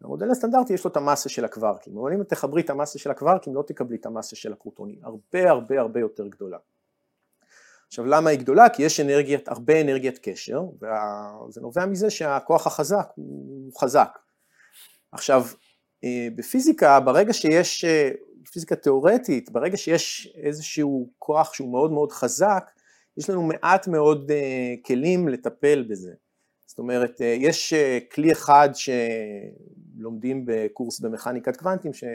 המודל 0.00 0.30
הסטנדרטי 0.30 0.72
יש 0.72 0.84
לו 0.84 0.90
את 0.90 0.96
המסה 0.96 1.28
של 1.28 1.44
הקווארקים, 1.44 1.98
אבל 1.98 2.12
אם 2.12 2.22
תחברי 2.22 2.62
את 2.62 2.70
המסה 2.70 2.98
של 2.98 3.10
הקווארקים 3.10 3.54
לא 3.54 3.62
תקבלי 3.66 3.96
את 3.96 4.06
המסה 4.06 4.36
של 4.36 4.52
הפרוטונים, 4.52 4.98
הרבה 5.02 5.50
הרבה 5.50 5.80
הרבה 5.80 6.00
יותר 6.00 6.26
גדולה. 6.26 6.58
עכשיו 7.86 8.06
למה 8.06 8.30
היא 8.30 8.38
גדולה? 8.38 8.68
כי 8.68 8.82
יש 8.82 9.00
אנרגיית, 9.00 9.48
הרבה 9.48 9.80
אנרגיית 9.80 10.18
קשר, 10.22 10.60
וזה 11.48 11.60
נובע 11.60 11.86
מזה 11.86 12.10
שהכוח 12.10 12.66
החזק 12.66 13.08
הוא 13.14 13.72
חזק. 13.80 14.18
עכשיו, 15.12 15.44
אה, 16.04 16.28
בפיזיקה, 16.36 17.00
ברגע 17.00 17.32
שיש 17.32 17.84
אה, 17.84 18.10
פיזיקה 18.52 18.76
תיאורטית, 18.76 19.50
ברגע 19.50 19.76
שיש 19.76 20.34
איזשהו 20.42 21.10
כוח 21.18 21.54
שהוא 21.54 21.72
מאוד 21.72 21.92
מאוד 21.92 22.12
חזק, 22.12 22.70
יש 23.16 23.30
לנו 23.30 23.42
מעט 23.42 23.88
מאוד 23.88 24.30
uh, 24.30 24.86
כלים 24.86 25.28
לטפל 25.28 25.86
בזה. 25.90 26.12
זאת 26.66 26.78
אומרת, 26.78 27.20
uh, 27.20 27.24
יש 27.24 27.72
uh, 27.72 28.14
כלי 28.14 28.32
אחד 28.32 28.68
שלומדים 28.74 30.44
בקורס 30.46 31.00
במכניקת 31.00 31.56
קוונטים, 31.56 31.92
שהוא 31.92 32.08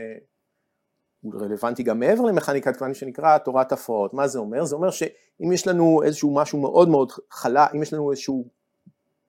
רלוונטי 1.34 1.84
גם 1.84 2.00
מעבר 2.00 2.24
למכניקת 2.24 2.78
קוונטים, 2.78 2.96
שנקרא 3.00 3.38
תורת 3.38 3.72
הפרעות. 3.72 4.14
מה 4.14 4.28
זה 4.28 4.40
אומר? 4.40 4.66
זה 4.66 4.76
אומר 4.76 4.92
שאם 4.92 5.52
יש 5.54 5.68
לנו 5.68 6.04
איזשהו 6.04 6.36
משהו 6.36 6.60
מאוד 6.60 6.90
מאוד 6.90 7.12
חלה, 7.32 7.68
אם 7.76 7.82
יש 7.82 7.94
לנו 7.94 8.12
איזשהו 8.12 8.48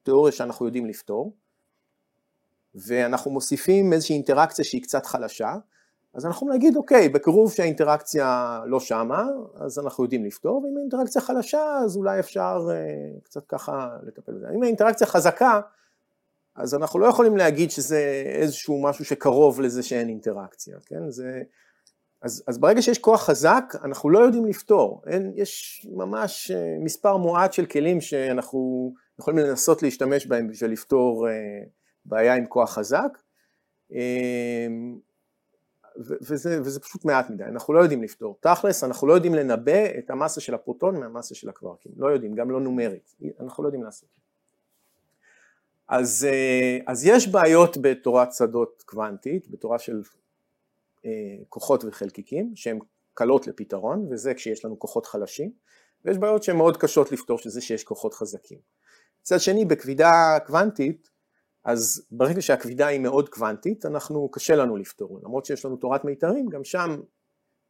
תיאוריה 0.02 0.32
שאנחנו 0.32 0.66
יודעים 0.66 0.86
לפתור, 0.86 1.36
ואנחנו 2.74 3.30
מוסיפים 3.30 3.92
איזושהי 3.92 4.16
אינטראקציה 4.16 4.64
שהיא 4.64 4.82
קצת 4.82 5.06
חלשה, 5.06 5.54
אז 6.14 6.26
אנחנו 6.26 6.48
נגיד 6.52 6.76
אוקיי, 6.76 7.08
בקירוב 7.08 7.52
שהאינטראקציה 7.52 8.60
לא 8.66 8.80
שמה, 8.80 9.24
אז 9.54 9.78
אנחנו 9.78 10.04
יודעים 10.04 10.24
לפתור, 10.24 10.64
ואם 10.64 10.76
האינטראקציה 10.76 11.22
חלשה, 11.22 11.78
אז 11.84 11.96
אולי 11.96 12.20
אפשר 12.20 12.68
אה, 12.70 13.20
קצת 13.22 13.46
ככה 13.46 13.88
לטפל 14.02 14.32
בזה. 14.32 14.46
אם 14.56 14.62
האינטראקציה 14.62 15.06
חזקה, 15.06 15.60
אז 16.56 16.74
אנחנו 16.74 16.98
לא 16.98 17.06
יכולים 17.06 17.36
להגיד 17.36 17.70
שזה 17.70 18.22
איזשהו 18.26 18.82
משהו 18.82 19.04
שקרוב 19.04 19.60
לזה 19.60 19.82
שאין 19.82 20.08
אינטראקציה, 20.08 20.76
כן? 20.86 21.10
זה... 21.10 21.42
אז, 22.22 22.44
אז 22.46 22.58
ברגע 22.58 22.82
שיש 22.82 22.98
כוח 22.98 23.22
חזק, 23.22 23.74
אנחנו 23.84 24.10
לא 24.10 24.18
יודעים 24.18 24.46
לפתור. 24.46 25.02
אין, 25.06 25.32
יש 25.34 25.86
ממש 25.92 26.50
אה, 26.50 26.76
מספר 26.80 27.16
מועט 27.16 27.52
של 27.52 27.66
כלים 27.66 28.00
שאנחנו 28.00 28.92
יכולים 29.20 29.38
לנסות 29.38 29.82
להשתמש 29.82 30.26
בהם 30.26 30.48
בשביל 30.48 30.70
לפתור 30.70 31.28
אה, 31.28 31.32
בעיה 32.04 32.34
עם 32.34 32.46
כוח 32.46 32.70
חזק. 32.70 33.18
וזה, 35.98 36.60
וזה 36.60 36.80
פשוט 36.80 37.04
מעט 37.04 37.30
מדי, 37.30 37.44
אנחנו 37.44 37.74
לא 37.74 37.80
יודעים 37.80 38.02
לפתור. 38.02 38.38
תכלס, 38.40 38.84
אנחנו 38.84 39.06
לא 39.06 39.12
יודעים 39.12 39.34
לנבא 39.34 39.98
את 39.98 40.10
המסה 40.10 40.40
של 40.40 40.54
הפרוטון 40.54 41.00
מהמסה 41.00 41.34
של 41.34 41.48
הקווארקים, 41.48 41.92
לא 41.96 42.06
יודעים, 42.06 42.34
גם 42.34 42.50
לא 42.50 42.60
נומרית, 42.60 43.14
אנחנו 43.40 43.62
לא 43.62 43.68
יודעים 43.68 43.84
לעשות. 43.84 44.08
אז, 45.88 46.28
אה, 46.30 46.78
אז 46.86 47.06
יש 47.06 47.28
בעיות 47.28 47.76
בתורת 47.80 48.32
שדות 48.32 48.82
קוונטית, 48.86 49.48
בתורה 49.50 49.78
של 49.78 50.02
אה, 51.04 51.10
כוחות 51.48 51.84
וחלקיקים, 51.84 52.52
שהן 52.54 52.78
קלות 53.14 53.46
לפתרון, 53.46 54.06
וזה 54.10 54.34
כשיש 54.34 54.64
לנו 54.64 54.78
כוחות 54.78 55.06
חלשים, 55.06 55.52
ויש 56.04 56.18
בעיות 56.18 56.42
שהן 56.42 56.56
מאוד 56.56 56.76
קשות 56.76 57.12
לפתור, 57.12 57.38
שזה 57.38 57.60
שיש 57.60 57.84
כוחות 57.84 58.14
חזקים. 58.14 58.58
מצד 59.20 59.40
שני, 59.40 59.64
בכבידה 59.64 60.38
קוונטית, 60.46 61.10
אז 61.64 62.06
ברגע 62.10 62.42
שהכבידה 62.42 62.86
היא 62.86 63.00
מאוד 63.00 63.28
קוונטית, 63.28 63.86
אנחנו, 63.86 64.28
קשה 64.28 64.56
לנו 64.56 64.76
לפתור, 64.76 65.20
למרות 65.24 65.44
שיש 65.44 65.64
לנו 65.64 65.76
תורת 65.76 66.04
מיתרים, 66.04 66.48
גם 66.48 66.64
שם, 66.64 67.00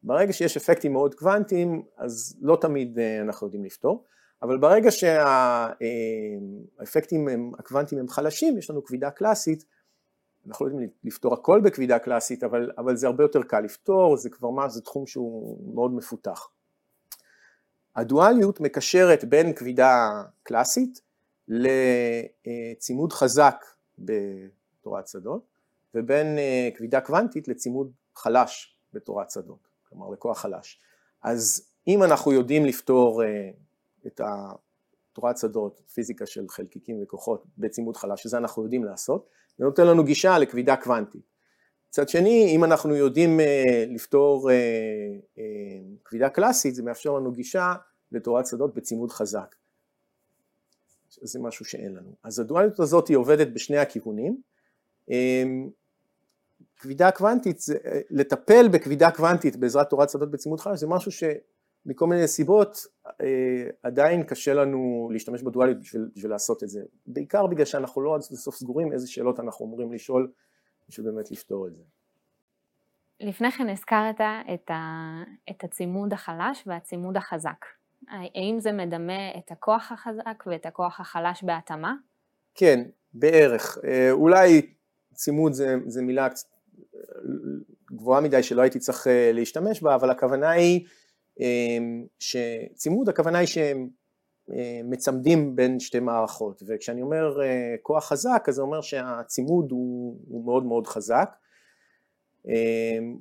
ברגע 0.03 0.33
שיש 0.33 0.57
אפקטים 0.57 0.93
מאוד 0.93 1.15
קוונטיים, 1.15 1.83
אז 1.97 2.37
לא 2.41 2.57
תמיד 2.61 2.99
אה, 2.99 3.21
אנחנו 3.21 3.47
יודעים 3.47 3.65
לפתור, 3.65 4.03
אבל 4.41 4.57
ברגע 4.57 4.91
שהאפקטים 4.91 5.77
הם, 7.27 7.51
הקוונטיים 7.59 8.01
הם 8.01 8.07
חלשים, 8.07 8.57
יש 8.57 8.69
לנו 8.69 8.83
כבידה 8.83 9.11
קלאסית, 9.11 9.65
אנחנו 10.47 10.65
לא 10.65 10.71
יודעים 10.71 10.89
לפתור 11.03 11.33
הכל 11.33 11.61
בכבידה 11.61 11.99
קלאסית, 11.99 12.43
אבל, 12.43 12.71
אבל 12.77 12.95
זה 12.95 13.07
הרבה 13.07 13.23
יותר 13.23 13.43
קל 13.43 13.59
לפתור, 13.59 14.17
זה 14.17 14.29
כבר 14.29 14.49
מה, 14.49 14.69
זה 14.69 14.81
תחום 14.81 15.07
שהוא 15.07 15.75
מאוד 15.75 15.93
מפותח. 15.93 16.49
הדואליות 17.95 18.59
מקשרת 18.59 19.25
בין 19.25 19.53
כבידה 19.53 20.23
קלאסית 20.43 21.01
לצימוד 21.47 23.13
חזק 23.13 23.65
בתורת 24.05 25.07
שדות, 25.07 25.53
ובין 25.95 26.37
אה, 26.37 26.69
כבידה 26.75 27.01
קוונטית 27.01 27.47
לצימוד 27.47 27.91
חלש 28.15 28.77
בתורת 28.93 29.31
שדות, 29.31 29.67
כלומר 29.89 30.09
לכוח 30.09 30.39
חלש. 30.39 30.79
אז 31.23 31.69
אם 31.87 32.03
אנחנו 32.03 32.31
יודעים 32.31 32.65
לפתור 32.65 33.23
אה, 33.23 33.49
את 34.07 34.21
תורת 35.13 35.37
שדות, 35.37 35.81
פיזיקה 35.93 36.25
של 36.25 36.45
חלקיקים 36.49 36.99
וכוחות 37.03 37.43
בצימוד 37.57 37.97
חלש, 37.97 38.23
שזה 38.23 38.37
אנחנו 38.37 38.63
יודעים 38.63 38.83
לעשות, 38.83 39.29
זה 39.57 39.65
נותן 39.65 39.87
לנו 39.87 40.03
גישה 40.03 40.37
לכבידה 40.39 40.75
קוונטית. 40.75 41.33
מצד 41.89 42.09
שני, 42.09 42.55
אם 42.55 42.63
אנחנו 42.63 42.95
יודעים 42.95 43.39
אה, 43.39 43.85
לפתור 43.89 44.49
כבידה 46.05 46.29
קלאסית, 46.29 46.75
זה 46.75 46.83
מאפשר 46.83 47.11
לנו 47.11 47.31
גישה 47.31 47.73
לתורת 48.11 48.47
שדות 48.47 48.73
בצימוד 48.73 49.11
חזק. 49.11 49.55
זה 51.21 51.39
משהו 51.39 51.65
שאין 51.65 51.93
לנו. 51.93 52.15
אז 52.23 52.39
הדואליות 52.39 52.79
הזאת 52.79 53.07
היא 53.07 53.17
עובדת 53.17 53.47
בשני 53.47 53.77
הכיוונים. 53.77 54.41
אמ, 55.09 55.69
כבידה 56.77 57.11
קוונטית, 57.11 57.59
זה, 57.59 57.77
לטפל 58.09 58.67
בכבידה 58.67 59.11
קוונטית 59.11 59.55
בעזרת 59.55 59.89
תורת 59.89 60.09
שדות 60.09 60.31
בצימוד 60.31 60.59
חלש 60.59 60.79
זה 60.79 60.87
משהו 60.87 61.11
שמכל 61.11 62.07
מיני 62.07 62.27
סיבות 62.27 62.77
אה, 63.05 63.69
עדיין 63.83 64.23
קשה 64.23 64.53
לנו 64.53 65.09
להשתמש 65.13 65.41
בדואליות 65.41 65.79
בשביל, 65.79 66.09
בשביל 66.15 66.31
לעשות 66.31 66.63
את 66.63 66.69
זה. 66.69 66.81
בעיקר 67.07 67.47
בגלל 67.47 67.65
שאנחנו 67.65 68.01
לא 68.01 68.15
עד 68.15 68.21
סוף 68.21 68.55
סגורים 68.55 68.93
איזה 68.93 69.07
שאלות 69.07 69.39
אנחנו 69.39 69.65
אמורים 69.65 69.93
לשאול 69.93 70.31
בשביל 70.89 71.11
באמת 71.11 71.31
לפתור 71.31 71.67
את 71.67 71.75
זה. 71.75 71.83
לפני 73.19 73.51
כן 73.51 73.69
הזכרת 73.69 74.21
את, 74.53 74.71
ה, 74.71 75.23
את 75.49 75.63
הצימוד 75.63 76.13
החלש 76.13 76.63
והצימוד 76.67 77.17
החזק. 77.17 77.65
האם 78.09 78.59
זה 78.59 78.71
מדמה 78.71 79.37
את 79.37 79.51
הכוח 79.51 79.91
החזק 79.91 80.43
ואת 80.45 80.65
הכוח 80.65 80.99
החלש 80.99 81.43
בהתאמה? 81.43 81.93
כן, 82.55 82.83
בערך. 83.13 83.77
אה, 83.83 84.11
אולי 84.11 84.73
צימוד 85.13 85.53
זה, 85.53 85.75
זה 85.87 86.01
מילה 86.01 86.27
גבוהה 87.91 88.21
מדי 88.21 88.43
שלא 88.43 88.61
הייתי 88.61 88.79
צריך 88.79 89.07
אה, 89.07 89.31
להשתמש 89.33 89.81
בה, 89.81 89.95
אבל 89.95 90.09
הכוונה 90.09 90.49
היא 90.49 90.85
אה, 91.41 91.77
שצימוד, 92.19 93.09
הכוונה 93.09 93.37
היא 93.37 93.47
שהם 93.47 93.89
מצמדים 94.83 95.55
בין 95.55 95.79
שתי 95.79 95.99
מערכות, 95.99 96.63
וכשאני 96.67 97.01
אומר 97.01 97.37
כוח 97.81 98.05
חזק, 98.05 98.45
אז 98.47 98.55
זה 98.55 98.61
אומר 98.61 98.81
שהצימוד 98.81 99.71
הוא, 99.71 100.19
הוא 100.27 100.45
מאוד 100.45 100.65
מאוד 100.65 100.87
חזק, 100.87 101.29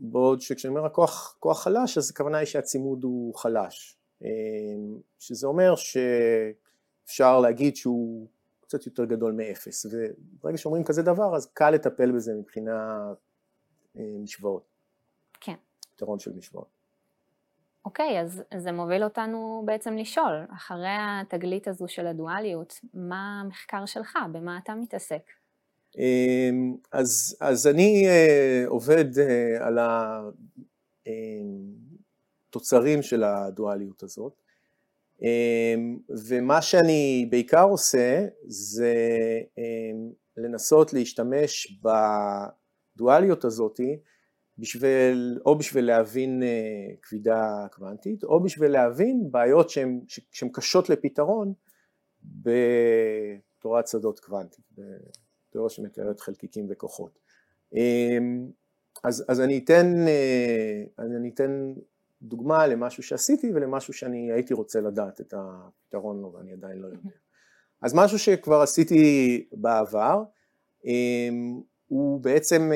בעוד 0.01 0.40
שכשאני 0.40 0.75
אומר 0.75 0.87
הכוח 0.87 1.37
כוח 1.40 1.62
חלש, 1.62 1.99
אז 1.99 2.11
הכוונה 2.11 2.38
היא 2.38 2.47
שהצימוד 2.47 3.05
הוא 3.05 3.35
חלש. 3.35 4.02
אמ, 4.24 5.00
שזה 5.18 5.46
אומר 5.46 5.74
שאפשר 5.76 7.40
להגיד 7.40 7.76
שהוא 7.76 8.26
קצת 8.61 8.87
יותר 8.87 9.04
גדול 9.04 9.32
מאפס, 9.32 9.87
וברגע 9.87 10.58
שאומרים 10.58 10.85
כזה 10.85 11.02
דבר 11.02 11.37
אז 11.37 11.46
קל 11.46 11.70
לטפל 11.70 12.12
בזה 12.12 12.32
מבחינה 12.35 13.12
אה, 13.96 14.02
משוואות. 14.22 14.62
כן. 15.40 15.54
פתרון 15.94 16.18
של 16.18 16.32
משוואות. 16.32 16.82
אוקיי, 17.85 18.20
אז 18.20 18.42
זה 18.58 18.72
מוביל 18.72 19.04
אותנו 19.04 19.62
בעצם 19.66 19.96
לשאול, 19.96 20.44
אחרי 20.54 20.96
התגלית 20.98 21.68
הזו 21.68 21.88
של 21.88 22.06
הדואליות, 22.06 22.80
מה 22.94 23.40
המחקר 23.40 23.87
שלך, 23.87 24.18
במה 24.32 24.58
אתה 24.62 24.74
מתעסק? 24.74 25.22
אמ, 25.98 26.76
אז, 26.92 27.37
אז 27.40 27.66
אני 27.66 28.06
אה, 28.06 28.64
עובד 28.66 29.18
אה, 29.18 29.66
על 29.66 29.78
ה... 29.78 30.20
התוצרים 32.53 33.03
של 33.03 33.25
הדואליות 33.25 34.03
הזאת. 34.03 34.33
אמ, 35.23 35.99
ומה 36.29 36.62
שאני 36.62 37.27
בעיקר 37.31 37.65
עושה 37.65 38.27
זה 38.47 38.95
אמ, 39.59 40.12
לנסות 40.37 40.93
להשתמש 40.93 41.81
בדואליות 42.97 43.45
הזאת 43.45 43.81
בשביל, 44.59 45.41
או 45.47 45.59
בשביל 45.59 45.85
להבין 45.87 46.43
אה, 46.43 46.95
כבידה 47.03 47.67
קוונטית, 47.73 48.25
או 48.25 48.43
בשביל 48.43 48.73
להבין 48.73 49.29
בעיות 49.31 49.71
שהן, 49.71 50.01
קשות 50.53 50.91
לפתרון 50.91 51.53
בתורת 52.23 53.88
שדות 53.88 54.21
קוונטית, 54.21 54.65
בתיאוריה 54.73 55.71
שמתארת 55.71 56.21
חלקיקים 56.21 56.67
וכוחות. 56.71 57.19
אמ, 57.75 58.51
אז, 59.05 59.25
אז 59.29 59.41
אני 59.41 59.59
אתן, 59.59 59.95
אה, 60.09 60.83
אני 60.99 61.31
אתן 61.35 61.73
דוגמה 62.22 62.66
למשהו 62.66 63.02
שעשיתי 63.02 63.52
ולמשהו 63.54 63.92
שאני 63.92 64.32
הייתי 64.32 64.54
רוצה 64.54 64.80
לדעת 64.80 65.20
את 65.20 65.35
הפתרון 65.37 66.20
לו 66.20 66.32
ואני 66.32 66.52
עדיין 66.52 66.78
לא 66.78 66.87
יודע. 66.87 67.11
אז 67.82 67.94
משהו 67.94 68.18
שכבר 68.18 68.61
עשיתי 68.61 69.46
בעבר, 69.52 70.22
הוא 71.88 72.20
בעצם 72.20 72.70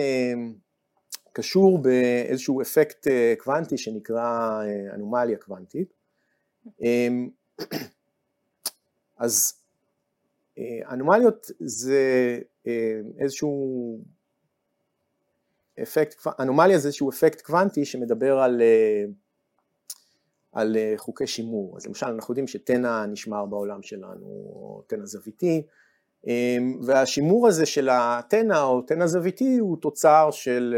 קשור 1.33 1.79
באיזשהו 1.79 2.63
אפקט 2.63 3.07
קוונטי 3.39 3.79
שנקרא 3.79 4.63
אנומליה 4.95 5.39
קוונטית. 5.39 5.95
אז 9.17 9.63
אנומליות 10.91 11.51
זה 11.61 12.39
איזשהו 13.19 13.99
אפקט, 15.83 16.27
אנומליה 16.41 16.79
זה 16.79 16.89
איזשהו 16.89 17.11
אפקט 17.11 17.41
קוונטי 17.41 17.85
שמדבר 17.85 18.39
על, 18.39 18.63
על 20.57 20.77
חוקי 20.97 21.27
שימור, 21.27 21.77
אז 21.77 21.87
למשל 21.87 22.07
אנחנו 22.07 22.33
יודעים 22.33 22.47
שתנע 22.47 23.07
נשמר 23.07 23.47
בעולם 23.47 23.83
שלנו, 23.83 24.27
או 24.27 24.83
תנע 24.87 25.05
זוויתי, 25.05 25.63
והשימור 26.83 27.49
הזה 27.49 27.67
של 27.67 27.89
התנע 27.93 28.63
או 28.63 28.83
תנע 28.83 29.07
זוויתי 29.07 29.59
הוא 29.59 29.77
תוצר 29.81 30.29
של 30.31 30.75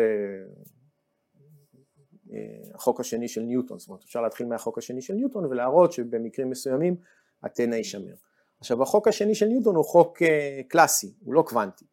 החוק 2.74 3.00
השני 3.00 3.28
של 3.28 3.40
ניוטון, 3.40 3.78
זאת 3.78 3.88
אומרת 3.88 4.02
אפשר 4.04 4.20
להתחיל 4.20 4.46
מהחוק 4.46 4.78
השני 4.78 5.02
של 5.02 5.14
ניוטון 5.14 5.44
ולהראות 5.44 5.92
שבמקרים 5.92 6.50
מסוימים 6.50 6.96
התנע 7.42 7.76
יישמר. 7.76 8.14
עכשיו 8.60 8.82
החוק 8.82 9.08
השני 9.08 9.34
של 9.34 9.46
ניוטון 9.46 9.76
הוא 9.76 9.84
חוק 9.84 10.22
קלאסי, 10.68 11.14
הוא 11.24 11.34
לא 11.34 11.42
קוונטי. 11.42 11.84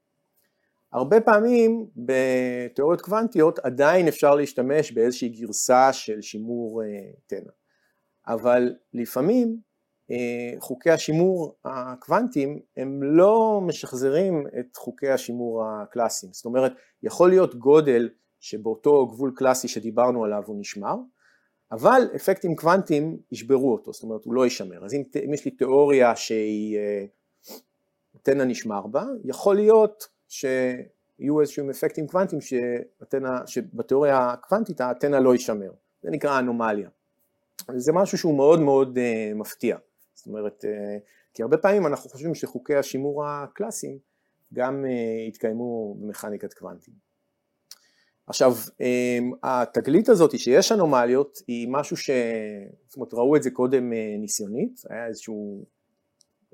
הרבה 0.91 1.21
פעמים 1.21 1.85
בתיאוריות 1.95 3.01
קוונטיות 3.01 3.59
עדיין 3.59 4.07
אפשר 4.07 4.35
להשתמש 4.35 4.91
באיזושהי 4.91 5.29
גרסה 5.29 5.93
של 5.93 6.21
שימור 6.21 6.81
תנע, 7.27 7.51
אבל 8.27 8.75
לפעמים 8.93 9.57
חוקי 10.59 10.91
השימור 10.91 11.55
הקוונטיים 11.65 12.59
הם 12.77 13.03
לא 13.03 13.61
משחזרים 13.67 14.47
את 14.59 14.75
חוקי 14.75 15.09
השימור 15.09 15.63
הקלאסיים, 15.65 16.33
זאת 16.33 16.45
אומרת 16.45 16.73
יכול 17.03 17.29
להיות 17.29 17.55
גודל 17.55 18.09
שבאותו 18.39 19.07
גבול 19.07 19.33
קלאסי 19.35 19.67
שדיברנו 19.67 20.23
עליו 20.23 20.43
הוא 20.45 20.59
נשמר, 20.59 20.95
אבל 21.71 22.01
אפקטים 22.15 22.55
קוונטיים 22.55 23.17
ישברו 23.31 23.71
אותו, 23.73 23.93
זאת 23.93 24.03
אומרת 24.03 24.25
הוא 24.25 24.33
לא 24.33 24.43
יישמר, 24.43 24.85
אז 24.85 24.93
אם, 24.93 25.03
אם 25.25 25.33
יש 25.33 25.45
לי 25.45 25.51
תיאוריה 25.51 26.15
שהיא 26.15 26.77
תנע 28.23 28.43
נשמר 28.43 28.87
בה, 28.87 29.05
יכול 29.23 29.55
להיות 29.55 30.07
שיהיו 30.27 31.41
איזשהם 31.41 31.69
אפקטים 31.69 32.07
קוונטיים 32.07 32.41
שבתיאוריה 33.45 34.31
הקוונטית 34.31 34.81
התנע 34.81 35.19
לא 35.19 35.33
יישמר, 35.33 35.71
זה 36.01 36.09
נקרא 36.11 36.39
אנומליה. 36.39 36.89
זה 37.75 37.93
משהו 37.93 38.17
שהוא 38.17 38.37
מאוד 38.37 38.59
מאוד 38.59 38.97
uh, 38.97 39.35
מפתיע, 39.35 39.77
זאת 40.13 40.27
אומרת, 40.27 40.63
uh, 40.63 40.67
כי 41.33 41.41
הרבה 41.41 41.57
פעמים 41.57 41.87
אנחנו 41.87 42.09
חושבים 42.09 42.35
שחוקי 42.35 42.75
השימור 42.75 43.25
הקלאסיים 43.25 43.97
גם 44.53 44.85
uh, 44.85 45.27
התקיימו 45.27 45.95
במכניקת 45.99 46.53
קוונטים. 46.53 46.93
עכשיו, 48.27 48.53
התגלית 49.43 50.09
הזאת 50.09 50.39
שיש 50.39 50.71
אנומליות 50.71 51.37
היא 51.47 51.67
משהו 51.71 51.97
ש... 51.97 52.09
זאת 52.87 52.95
אומרת, 52.95 53.13
ראו 53.13 53.35
את 53.35 53.43
זה 53.43 53.51
קודם 53.51 53.93
ניסיונית, 54.19 54.81
היה 54.89 55.07
איזשהו, 55.07 55.65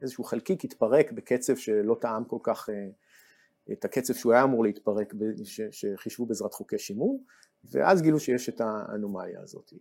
איזשהו 0.02 0.24
חלקיק 0.24 0.66
התפרק 0.66 1.12
בקצב 1.12 1.56
שלא 1.56 1.98
טעם 2.02 2.24
כל 2.24 2.38
כך 2.44 2.70
את 3.72 3.86
הקצב 3.86 4.14
שהוא 4.14 4.34
היה 4.34 4.44
אמור 4.44 4.64
להתפרק, 4.64 5.14
שחישבו 5.72 6.26
בעזרת 6.26 6.54
חוקי 6.54 6.78
שימור, 6.78 7.24
ואז 7.64 8.02
גילו 8.02 8.20
שיש 8.20 8.50
את 8.50 8.62
האנומליה 8.62 9.42
הזאת. 9.42 9.74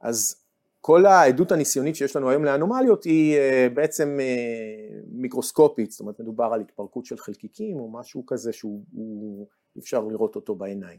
אז 0.00 0.45
כל 0.86 1.06
העדות 1.06 1.52
הניסיונית 1.52 1.96
שיש 1.96 2.16
לנו 2.16 2.30
היום 2.30 2.44
לאנומליות 2.44 3.04
היא 3.04 3.38
בעצם 3.74 4.18
מיקרוסקופית, 5.08 5.90
זאת 5.90 6.00
אומרת 6.00 6.20
מדובר 6.20 6.44
על 6.44 6.60
התפרקות 6.60 7.04
של 7.04 7.16
חלקיקים 7.16 7.76
או 7.76 7.90
משהו 7.90 8.26
כזה 8.26 8.52
שהוא 8.52 9.46
אפשר 9.78 10.00
לראות 10.00 10.36
אותו 10.36 10.54
בעיניים. 10.54 10.98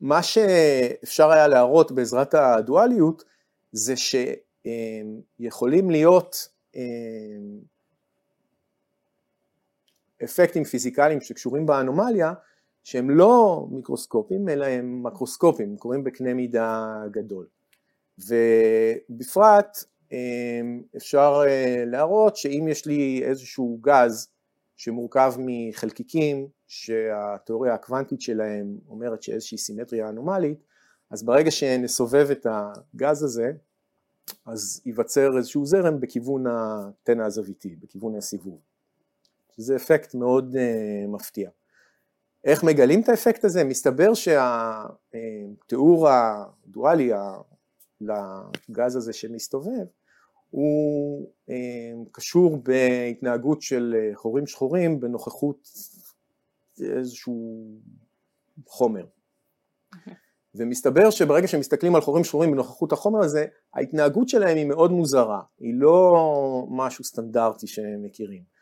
מה 0.00 0.22
שאפשר 0.22 1.30
היה 1.30 1.48
להראות 1.48 1.92
בעזרת 1.92 2.34
הדואליות 2.34 3.24
זה 3.72 3.94
שיכולים 3.96 5.90
להיות 5.90 6.48
אפקטים 10.24 10.64
פיזיקליים 10.64 11.20
שקשורים 11.20 11.66
באנומליה 11.66 12.32
שהם 12.86 13.10
לא 13.10 13.66
מיקרוסקופים 13.70 14.48
אלא 14.48 14.64
הם 14.64 15.02
מקרוסקופים, 15.02 15.70
הם 15.70 15.76
קורים 15.76 16.04
בקנה 16.04 16.34
מידה 16.34 17.02
גדול. 17.10 17.46
ובפרט 18.18 19.78
אפשר 20.96 21.42
להראות 21.86 22.36
שאם 22.36 22.66
יש 22.70 22.86
לי 22.86 23.22
איזשהו 23.24 23.78
גז 23.80 24.28
שמורכב 24.76 25.34
מחלקיקים 25.38 26.48
שהתיאוריה 26.66 27.74
הקוונטית 27.74 28.20
שלהם 28.20 28.78
אומרת 28.88 29.22
שאיזושהי 29.22 29.58
סימטריה 29.58 30.08
אנומלית, 30.08 30.58
אז 31.10 31.22
ברגע 31.22 31.50
שנסובב 31.50 32.28
את 32.32 32.46
הגז 32.50 33.22
הזה, 33.22 33.52
אז 34.46 34.82
ייווצר 34.86 35.36
איזשהו 35.36 35.66
זרם 35.66 36.00
בכיוון 36.00 36.44
התנע 36.48 37.26
הזוויתי, 37.26 37.76
בכיוון 37.76 38.16
הסיבוב. 38.16 38.58
שזה 39.56 39.76
אפקט 39.76 40.14
מאוד 40.14 40.54
uh, 40.54 41.08
מפתיע. 41.08 41.50
איך 42.46 42.64
מגלים 42.64 43.00
את 43.00 43.08
האפקט 43.08 43.44
הזה? 43.44 43.64
מסתבר 43.64 44.14
שהתיאור 44.14 46.08
הדואלי 46.08 47.10
לגז 48.00 48.96
הזה 48.96 49.12
שמסתובב, 49.12 49.84
הוא 50.50 51.28
uh, 51.48 51.52
קשור 52.12 52.56
בהתנהגות 52.56 53.62
של 53.62 53.94
חורים 54.14 54.46
שחורים 54.46 55.00
בנוכחות 55.00 55.68
איזשהו 56.80 57.66
חומר. 58.66 59.04
ומסתבר 60.54 61.10
שברגע 61.10 61.46
שמסתכלים 61.46 61.94
על 61.94 62.00
חורים 62.00 62.24
שחורים 62.24 62.52
בנוכחות 62.52 62.92
החומר 62.92 63.20
הזה, 63.20 63.46
ההתנהגות 63.74 64.28
שלהם 64.28 64.56
היא 64.56 64.66
מאוד 64.66 64.92
מוזרה, 64.92 65.42
היא 65.58 65.74
לא 65.76 66.16
משהו 66.70 67.04
סטנדרטי 67.04 67.66
שהם 67.66 68.02
מכירים. 68.02 68.55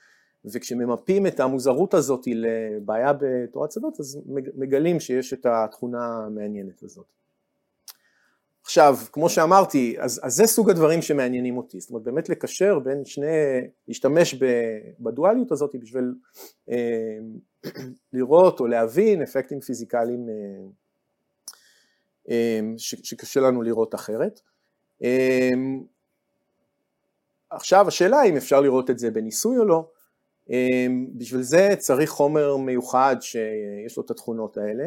וכשממפים 0.44 1.26
את 1.26 1.40
המוזרות 1.40 1.94
הזאת 1.94 2.24
לבעיה 2.26 3.12
בתורת 3.20 3.72
שדות, 3.72 4.00
אז 4.00 4.20
מגלים 4.56 5.00
שיש 5.00 5.32
את 5.32 5.46
התכונה 5.46 6.24
המעניינת 6.26 6.82
הזאת. 6.82 7.06
עכשיו, 8.64 8.96
כמו 9.12 9.28
שאמרתי, 9.28 9.96
אז, 9.98 10.20
אז 10.22 10.34
זה 10.34 10.46
סוג 10.46 10.70
הדברים 10.70 11.02
שמעניינים 11.02 11.56
אותי, 11.56 11.80
זאת 11.80 11.90
אומרת 11.90 12.02
באמת 12.02 12.28
לקשר 12.28 12.78
בין 12.78 13.04
שני, 13.04 13.26
להשתמש 13.88 14.34
בדואליות 15.00 15.52
הזאת 15.52 15.70
בשביל 15.78 16.14
אה, 16.70 17.18
לראות 18.12 18.60
או 18.60 18.66
להבין 18.66 19.22
אפקטים 19.22 19.60
פיזיקליים 19.60 20.28
אה, 20.28 20.34
אה, 22.30 22.60
שקשה 22.78 23.40
לנו 23.40 23.62
לראות 23.62 23.94
אחרת. 23.94 24.40
אה, 25.04 25.50
עכשיו 27.50 27.88
השאלה 27.88 28.22
אם 28.22 28.36
אפשר 28.36 28.60
לראות 28.60 28.90
את 28.90 28.98
זה 28.98 29.10
בניסוי 29.10 29.58
או 29.58 29.64
לא, 29.64 29.90
בשביל 31.16 31.42
זה 31.42 31.74
צריך 31.78 32.10
חומר 32.10 32.56
מיוחד 32.56 33.16
שיש 33.20 33.96
לו 33.96 34.02
את 34.02 34.10
התכונות 34.10 34.56
האלה. 34.56 34.84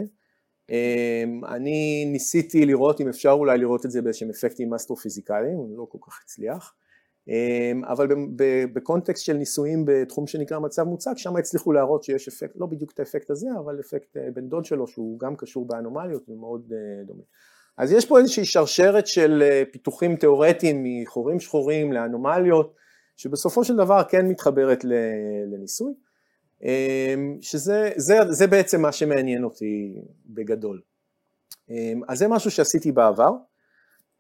אמ, 0.70 1.46
אני 1.46 2.06
ניסיתי 2.12 2.66
לראות 2.66 3.02
אם 3.02 3.08
אפשר 3.08 3.32
אולי 3.32 3.58
לראות 3.58 3.86
את 3.86 3.92
זה 3.92 4.02
באיזשהם 4.02 4.30
אפקטים 4.30 4.74
אסטרופיזיקליים, 4.74 5.58
לא 5.78 5.88
כל 5.90 5.98
כך 6.02 6.20
הצליח, 6.24 6.74
אמ, 7.28 7.84
אבל 7.86 8.08
בקונטקסט 8.74 9.26
של 9.26 9.34
ניסויים 9.34 9.86
בתחום 9.88 10.28
שנקרא 10.28 10.60
מצב 10.60 10.84
מוצק, 10.84 11.12
שם 11.18 11.36
הצליחו 11.36 11.72
להראות 11.72 12.04
שיש 12.04 12.28
אפקט, 12.28 12.56
לא 12.56 12.66
בדיוק 12.66 12.92
את 12.92 13.00
האפקט 13.00 13.30
הזה, 13.30 13.48
אבל 13.60 13.80
אפקט 13.80 14.18
אה, 14.18 14.28
בן 14.34 14.50
דוד 14.50 14.66
שלו 14.66 14.88
שהוא 14.88 15.20
גם 15.20 15.36
קשור 15.36 15.68
באנומליות 15.68 16.30
ומאוד 16.30 16.74
אה, 16.74 17.04
דומה. 17.06 17.24
אז 17.78 17.92
יש 17.92 18.06
פה 18.06 18.20
איזושהי 18.20 18.46
שרשרת 18.46 19.08
של 19.08 19.44
אה, 19.46 19.64
פיתוחים 19.72 20.16
תיאורטיים 20.16 20.84
מחורים 20.84 21.40
שחורים 21.40 21.94
לאנומליות, 21.94 22.74
שבסופו 23.18 23.64
של 23.64 23.76
דבר 23.76 24.02
כן 24.10 24.28
מתחברת 24.28 24.84
לניסוי. 25.52 25.94
אמ, 26.64 27.38
שזה 27.42 27.92
זה, 27.96 28.18
זה 28.30 28.48
בעצם 28.48 28.82
מה 28.82 28.92
שמעניין 28.92 29.44
אותי 29.44 30.02
בגדול. 30.26 30.82
אמ, 31.70 32.02
אז 32.08 32.18
זה 32.18 32.28
משהו 32.28 32.52
שעשיתי 32.52 32.92
בעבר, 32.92 33.32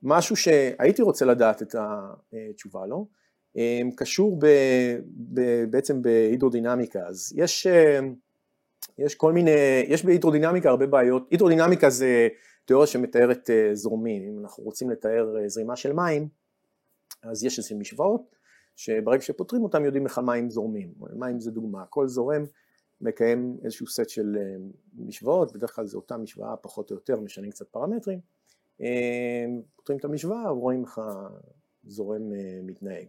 משהו 0.03 0.35
שהייתי 0.35 1.01
רוצה 1.01 1.25
לדעת 1.25 1.61
את 1.61 1.75
התשובה 1.75 2.85
לו, 2.85 3.07
אמ, 3.55 3.91
קשור 3.95 4.39
ב, 4.39 4.45
ב, 5.33 5.63
בעצם 5.69 6.01
בהידרודינמיקה, 6.01 6.99
אז 7.07 7.33
יש, 7.35 7.67
יש 8.97 9.15
כל 9.15 9.33
מיני, 9.33 9.51
יש 9.87 10.05
בהידרודינמיקה 10.05 10.69
הרבה 10.69 10.87
בעיות, 10.87 11.27
הידרודינמיקה 11.31 11.89
זה 11.89 12.27
תיאוריה 12.65 12.87
שמתארת 12.87 13.49
אה, 13.49 13.69
זורמים, 13.75 14.23
אם 14.23 14.39
אנחנו 14.39 14.63
רוצים 14.63 14.89
לתאר 14.89 15.35
אה, 15.37 15.49
זרימה 15.49 15.75
של 15.75 15.93
מים, 15.93 16.27
אז 17.23 17.43
יש 17.43 17.59
איזה 17.59 17.75
משוואות, 17.75 18.36
שברגע 18.77 19.21
שפותרים 19.21 19.63
אותם 19.63 19.85
יודעים 19.85 20.05
לך 20.05 20.19
מים 20.19 20.49
זורמים, 20.49 20.93
מים 21.13 21.39
זה 21.39 21.51
דוגמה, 21.51 21.85
כל 21.85 22.07
זורם 22.07 22.43
מקיים 23.01 23.57
איזשהו 23.63 23.87
סט 23.87 24.09
של 24.09 24.37
משוואות, 24.97 25.53
בדרך 25.53 25.75
כלל 25.75 25.85
זו 25.85 25.97
אותה 25.97 26.17
משוואה 26.17 26.57
פחות 26.57 26.91
או 26.91 26.95
יותר, 26.95 27.19
משנים 27.19 27.51
קצת 27.51 27.67
פרמטרים, 27.67 28.19
פותרים 29.75 29.99
את 29.99 30.05
המשוואה, 30.05 30.49
רואים 30.49 30.83
איך 30.83 30.99
הזורם 31.85 32.21
מתנהג. 32.63 33.07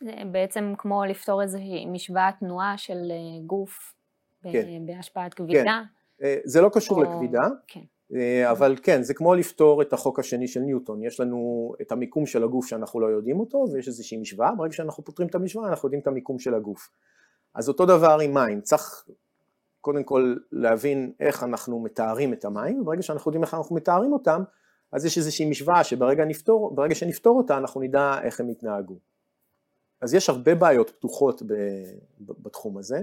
זה 0.00 0.12
בעצם 0.32 0.74
כמו 0.78 1.04
לפתור 1.04 1.42
איזושהי 1.42 1.86
משוואת 1.86 2.34
תנועה 2.40 2.78
של 2.78 3.12
גוף 3.46 3.94
כן. 4.42 4.86
בהשפעת 4.86 5.34
כבידה. 5.34 5.82
כן. 6.18 6.34
זה 6.44 6.60
לא 6.60 6.70
קשור 6.72 6.98
או... 6.98 7.02
לכבידה, 7.02 7.42
כן. 7.66 7.84
אה, 8.14 8.50
אבל 8.50 8.76
כן, 8.82 9.02
זה 9.02 9.14
כמו 9.14 9.34
לפתור 9.34 9.82
את 9.82 9.92
החוק 9.92 10.18
השני 10.18 10.48
של 10.48 10.60
ניוטון, 10.60 11.02
יש 11.02 11.20
לנו 11.20 11.72
את 11.80 11.92
המיקום 11.92 12.26
של 12.26 12.44
הגוף 12.44 12.66
שאנחנו 12.66 13.00
לא 13.00 13.06
יודעים 13.06 13.40
אותו 13.40 13.64
ויש 13.72 13.88
איזושהי 13.88 14.18
משוואה, 14.18 14.54
ברגע 14.54 14.72
שאנחנו 14.72 15.04
פותרים 15.04 15.28
את 15.28 15.34
המשוואה 15.34 15.68
אנחנו 15.68 15.86
יודעים 15.86 16.00
את 16.00 16.06
המיקום 16.06 16.38
של 16.38 16.54
הגוף. 16.54 16.90
אז 17.54 17.68
אותו 17.68 17.86
דבר 17.86 18.18
עם 18.22 18.34
מים, 18.34 18.60
צריך 18.60 19.04
קודם 19.80 20.04
כל 20.04 20.36
להבין 20.52 21.12
איך 21.20 21.42
אנחנו 21.42 21.80
מתארים 21.80 22.32
את 22.32 22.44
המים, 22.44 22.80
וברגע 22.80 23.02
שאנחנו 23.02 23.28
יודעים 23.28 23.42
איך 23.42 23.54
אנחנו 23.54 23.76
מתארים 23.76 24.12
אותם, 24.12 24.42
אז 24.92 25.04
יש 25.04 25.18
איזושהי 25.18 25.50
משוואה 25.50 25.84
שברגע 25.84 26.24
נפתור, 26.24 26.76
שנפתור 26.94 27.38
אותה 27.38 27.56
אנחנו 27.56 27.80
נדע 27.80 28.18
איך 28.22 28.40
הם 28.40 28.50
יתנהגו. 28.50 28.98
אז 30.00 30.14
יש 30.14 30.28
הרבה 30.28 30.54
בעיות 30.54 30.90
פתוחות 30.90 31.42
בתחום 32.20 32.78
הזה. 32.78 33.02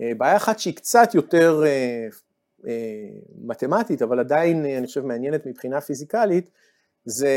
אה, 0.00 0.12
בעיה 0.18 0.36
אחת 0.36 0.58
שהיא 0.58 0.74
קצת 0.74 1.14
יותר 1.14 1.62
אה, 1.66 2.06
מתמטית, 3.38 4.02
אבל 4.02 4.20
עדיין 4.20 4.64
אני 4.64 4.86
חושב 4.86 5.04
מעניינת 5.04 5.46
מבחינה 5.46 5.80
פיזיקלית, 5.80 6.50
זה, 7.04 7.28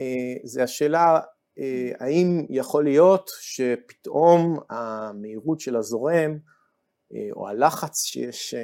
אה, 0.00 0.34
זה 0.44 0.62
השאלה 0.62 1.20
אה, 1.58 1.92
האם 2.00 2.46
יכול 2.50 2.84
להיות 2.84 3.30
שפתאום 3.40 4.58
המהירות 4.70 5.60
של 5.60 5.76
הזורם 5.76 6.38
או 7.32 7.48
הלחץ 7.48 8.04
שיש 8.04 8.54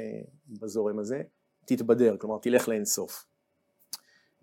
בזורם 0.49 0.99
הזה 0.99 1.21
תתבדר, 1.65 2.17
כלומר 2.17 2.37
תלך 2.37 2.67
לאינסוף. 2.67 3.25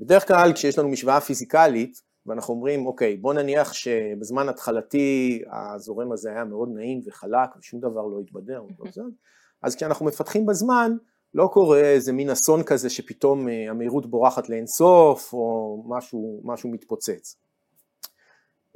בדרך 0.01 0.29
כלל 0.29 0.53
כשיש 0.53 0.79
לנו 0.79 0.89
משוואה 0.89 1.21
פיזיקלית 1.21 2.03
ואנחנו 2.27 2.55
אומרים 2.55 2.87
אוקיי 2.87 3.17
בוא 3.17 3.35
נניח 3.35 3.73
שבזמן 3.73 4.49
התחלתי 4.49 5.43
הזורם 5.53 6.13
הזה 6.13 6.31
היה 6.31 6.45
מאוד 6.45 6.69
נעים 6.75 7.01
וחלק 7.07 7.57
ושום 7.59 7.81
דבר 7.81 8.07
לא 8.07 8.21
התבדר, 8.21 8.63
אז 9.63 9.77
כשאנחנו 9.77 10.07
מפתחים 10.07 10.47
בזמן 10.47 10.93
לא 11.35 11.49
קורה 11.53 11.81
איזה 11.81 12.13
מין 12.13 12.31
אסון 12.31 12.63
כזה 12.63 12.91
שפתאום 12.91 13.49
אה, 13.49 13.71
המהירות 13.71 14.11
בורחת 14.11 14.49
לאינסוף 14.49 15.33
או 15.33 15.83
משהו, 15.89 16.41
משהו 16.45 16.71
מתפוצץ. 16.71 17.37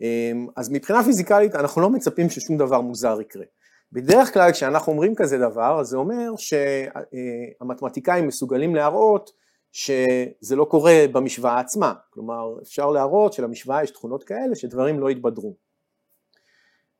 אמ, 0.02 0.46
אז 0.56 0.70
מבחינה 0.70 1.04
פיזיקלית 1.04 1.54
אנחנו 1.54 1.80
לא 1.82 1.90
מצפים 1.90 2.30
ששום 2.30 2.56
דבר 2.56 2.80
מוזר 2.80 3.20
יקרה. 3.20 3.44
בדרך 3.92 4.34
כלל 4.34 4.52
כשאנחנו 4.52 4.92
אומרים 4.92 5.14
כזה 5.14 5.38
דבר, 5.38 5.80
אז 5.80 5.86
זה 5.86 5.96
אומר 5.96 6.32
שהמתמטיקאים 6.36 8.26
מסוגלים 8.26 8.74
להראות 8.74 9.30
שזה 9.72 10.56
לא 10.56 10.64
קורה 10.64 11.04
במשוואה 11.12 11.60
עצמה, 11.60 11.92
כלומר 12.10 12.62
אפשר 12.62 12.90
להראות 12.90 13.32
שלמשוואה 13.32 13.82
יש 13.82 13.90
תכונות 13.90 14.24
כאלה 14.24 14.54
שדברים 14.54 15.00
לא 15.00 15.10
יתבדרו. 15.10 15.54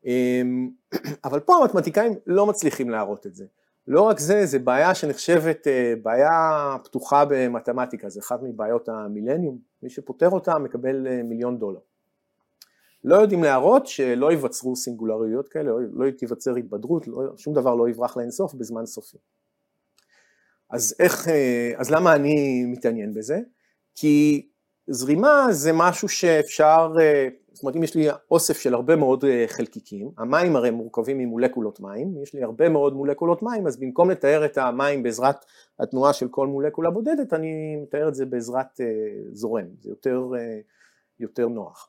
אמ, 0.05 0.71
אבל 1.25 1.41
פה 1.41 1.57
המתמטיקאים 1.57 2.13
לא 2.27 2.47
מצליחים 2.47 2.91
להראות 2.91 3.27
את 3.27 3.35
זה. 3.35 3.45
לא 3.87 4.03
רק 4.03 4.19
זה, 4.19 4.47
זה 4.47 4.59
בעיה 4.59 4.95
שנחשבת 4.95 5.67
אה, 5.67 5.95
בעיה 6.03 6.29
פתוחה 6.85 7.25
במתמטיקה, 7.29 8.09
זה 8.09 8.21
אחת 8.21 8.41
מבעיות 8.43 8.89
המילניום, 8.89 9.59
מי 9.83 9.91
שפותר 9.91 10.29
אותה 10.29 10.59
מקבל 10.59 11.07
אה, 11.07 11.23
מיליון 11.23 11.59
דולר. 11.59 11.81
לא 13.05 13.17
יודעים 13.17 13.43
להראות 13.43 13.87
שלא 13.87 14.31
ייווצרו 14.31 14.77
סינגולריות 14.77 15.49
כאלה, 15.49 15.71
לא, 15.71 15.79
לא 15.93 16.11
תיווצר 16.11 16.57
התבדרות, 16.57 17.09
לא, 17.09 17.37
שום 17.37 17.55
דבר 17.55 17.75
לא 17.75 17.89
יברח 17.89 18.17
לאינסוף 18.17 18.55
בזמן 18.55 18.87
סופי. 18.87 19.17
אז 20.71 20.95
איך, 20.99 21.29
אה, 21.29 21.73
אז 21.77 21.91
למה 21.91 22.15
אני 22.15 22.65
מתעניין 22.65 23.15
בזה? 23.15 23.39
כי 23.95 24.49
זרימה 24.87 25.47
זה 25.51 25.71
משהו 25.75 26.09
שאפשר 26.09 26.93
זאת 27.53 27.63
אומרת 27.63 27.77
אם 27.77 27.83
יש 27.83 27.95
לי 27.95 28.09
אוסף 28.31 28.59
של 28.59 28.75
הרבה 28.75 28.97
מאוד 28.97 29.25
אה, 29.25 29.45
חלקיקים, 29.49 30.11
המים 30.19 30.57
הרי 30.57 30.71
מורכבים 30.71 31.19
ממולקולות 31.19 31.81
מים, 31.81 32.23
יש 32.23 32.35
לי 32.35 32.43
הרבה 32.43 32.69
מאוד 32.69 32.95
מולקולות 32.95 33.43
מים, 33.43 33.67
אז 33.67 33.81
במקום 33.81 34.11
לתאר 34.11 34.45
את 34.45 34.59
המים 34.59 35.03
בעזרת 35.03 35.45
התנועה 35.81 36.13
של 36.13 36.29
כל 36.29 36.47
מולקולה 36.47 36.91
בודדת, 36.91 37.33
אני 37.33 37.77
מתאר 37.77 38.09
את 38.09 38.15
זה 38.15 38.27
בעזרת 38.27 38.81
אה, 38.81 38.87
זורם, 39.33 39.67
זה 39.81 39.91
יותר, 39.91 40.23
אה, 40.39 40.61
יותר 41.21 41.49
נוח. 41.49 41.89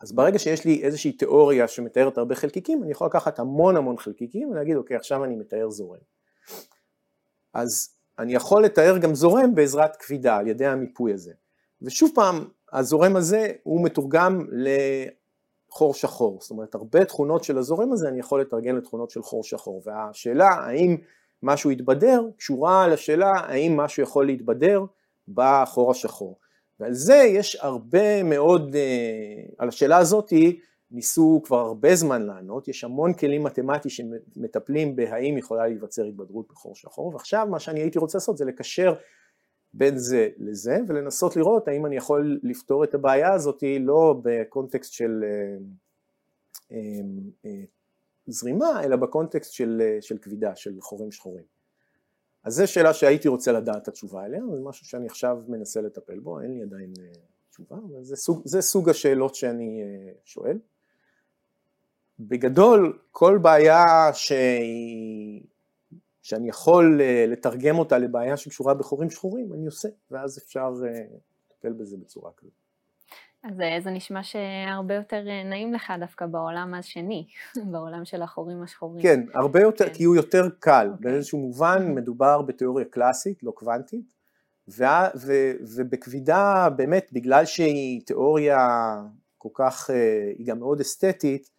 אז 0.00 0.12
ברגע 0.12 0.38
שיש 0.38 0.64
לי 0.64 0.82
איזושהי 0.82 1.12
תיאוריה 1.12 1.68
שמתארת 1.68 2.18
הרבה 2.18 2.34
חלקיקים, 2.34 2.82
אני 2.82 2.90
יכול 2.90 3.06
לקחת 3.06 3.38
המון 3.38 3.76
המון 3.76 3.98
חלקיקים 3.98 4.50
ולהגיד 4.50 4.76
אוקיי 4.76 4.96
עכשיו 4.96 5.24
אני 5.24 5.36
מתאר 5.36 5.70
זורם. 5.70 5.98
אז 7.54 7.94
אני 8.18 8.34
יכול 8.34 8.64
לתאר 8.64 8.98
גם 8.98 9.14
זורם 9.14 9.54
בעזרת 9.54 9.96
כבידה 9.96 10.36
על 10.36 10.48
ידי 10.48 10.66
המיפוי 10.66 11.12
הזה. 11.12 11.32
ושוב 11.82 12.10
פעם, 12.14 12.44
הזורם 12.72 13.16
הזה 13.16 13.52
הוא 13.62 13.84
מתורגם 13.84 14.46
לחור 15.70 15.94
שחור, 15.94 16.38
זאת 16.40 16.50
אומרת 16.50 16.74
הרבה 16.74 17.04
תכונות 17.04 17.44
של 17.44 17.58
הזורם 17.58 17.92
הזה 17.92 18.08
אני 18.08 18.20
יכול 18.20 18.40
לתרגם 18.40 18.76
לתכונות 18.76 19.10
של 19.10 19.22
חור 19.22 19.44
שחור, 19.44 19.82
והשאלה 19.86 20.48
האם 20.48 20.96
משהו 21.42 21.70
יתבדר 21.70 22.22
קשורה 22.36 22.88
לשאלה 22.88 23.30
האם 23.34 23.76
משהו 23.76 24.02
יכול 24.02 24.26
להתבדר 24.26 24.84
בחור 25.28 25.90
השחור. 25.90 26.38
ועל 26.80 26.92
זה 26.92 27.14
יש 27.14 27.56
הרבה 27.60 28.22
מאוד, 28.22 28.76
אה, 28.76 29.42
על 29.58 29.68
השאלה 29.68 29.96
הזאת 29.96 30.32
ניסו 30.90 31.40
כבר 31.44 31.58
הרבה 31.58 31.94
זמן 31.94 32.22
לענות, 32.22 32.68
יש 32.68 32.84
המון 32.84 33.12
כלים 33.12 33.44
מתמטיים 33.44 33.90
שמטפלים 33.90 34.96
בהאם 34.96 35.38
יכולה 35.38 35.66
להיווצר 35.66 36.04
התבדרות 36.04 36.48
בחור 36.48 36.76
שחור, 36.76 37.06
ועכשיו 37.14 37.46
מה 37.50 37.58
שאני 37.58 37.80
הייתי 37.80 37.98
רוצה 37.98 38.18
לעשות 38.18 38.36
זה 38.36 38.44
לקשר 38.44 38.94
בין 39.74 39.98
זה 39.98 40.28
לזה 40.38 40.78
ולנסות 40.88 41.36
לראות 41.36 41.68
האם 41.68 41.86
אני 41.86 41.96
יכול 41.96 42.40
לפתור 42.42 42.84
את 42.84 42.94
הבעיה 42.94 43.32
הזאת 43.32 43.62
לא 43.80 44.20
בקונטקסט 44.22 44.92
של 44.92 45.24
אה, 45.24 45.56
אה, 46.72 46.78
אה, 47.46 47.64
זרימה 48.26 48.84
אלא 48.84 48.96
בקונטקסט 48.96 49.52
של, 49.52 49.82
של 50.00 50.18
כבידה, 50.18 50.56
של 50.56 50.80
חורים 50.80 51.12
שחורים. 51.12 51.44
אז 52.44 52.54
זו 52.54 52.72
שאלה 52.72 52.94
שהייתי 52.94 53.28
רוצה 53.28 53.52
לדעת 53.52 53.82
את 53.82 53.88
התשובה 53.88 54.24
אליה, 54.24 54.40
זה 54.54 54.60
משהו 54.60 54.86
שאני 54.86 55.06
עכשיו 55.06 55.38
מנסה 55.48 55.80
לטפל 55.80 56.18
בו, 56.18 56.40
אין 56.40 56.54
לי 56.54 56.62
עדיין 56.62 56.92
תשובה, 57.50 57.76
אבל 57.76 58.04
זה 58.04 58.16
סוג, 58.16 58.42
זה 58.44 58.60
סוג 58.60 58.88
השאלות 58.88 59.34
שאני 59.34 59.82
שואל. 60.24 60.58
בגדול 62.20 62.98
כל 63.10 63.38
בעיה 63.42 63.84
שהיא 64.12 65.42
שאני 66.22 66.48
יכול 66.48 67.00
אה, 67.00 67.24
לתרגם 67.28 67.78
אותה 67.78 67.98
לבעיה 67.98 68.36
שקשורה 68.36 68.74
בחורים 68.74 69.10
שחורים, 69.10 69.52
אני 69.52 69.66
עושה, 69.66 69.88
ואז 70.10 70.38
אפשר 70.38 70.72
אה, 70.86 71.04
לטפל 71.50 71.72
בזה 71.72 71.96
בצורה 71.96 72.30
כזאת. 72.36 72.52
אז 73.44 73.60
אה, 73.60 73.80
זה 73.80 73.90
נשמע 73.90 74.22
שהרבה 74.22 74.94
יותר 74.94 75.22
נעים 75.44 75.74
לך 75.74 75.92
דווקא 76.00 76.26
בעולם 76.26 76.74
השני, 76.74 77.26
בעולם 77.72 78.04
של 78.04 78.22
החורים 78.22 78.62
השחורים. 78.62 79.02
כן, 79.02 79.20
הרבה 79.34 79.60
יותר, 79.60 79.86
כן. 79.88 79.94
כי 79.94 80.04
הוא 80.04 80.16
יותר 80.16 80.48
קל, 80.58 80.88
okay. 80.90 80.92
אוקיי. 80.92 81.10
באיזשהו 81.10 81.38
מובן 81.38 81.94
מדובר 81.94 82.42
בתיאוריה 82.42 82.84
קלאסית, 82.84 83.42
לא 83.42 83.50
קוונטית, 83.50 84.14
ו- 84.68 84.84
ו- 85.16 85.52
ובכבידה 85.76 86.68
באמת 86.76 87.10
בגלל 87.12 87.44
שהיא 87.44 88.00
תיאוריה 88.06 88.58
כל 89.38 89.48
כך, 89.54 89.90
היא 90.38 90.46
גם 90.46 90.58
מאוד 90.58 90.80
אסתטית, 90.80 91.50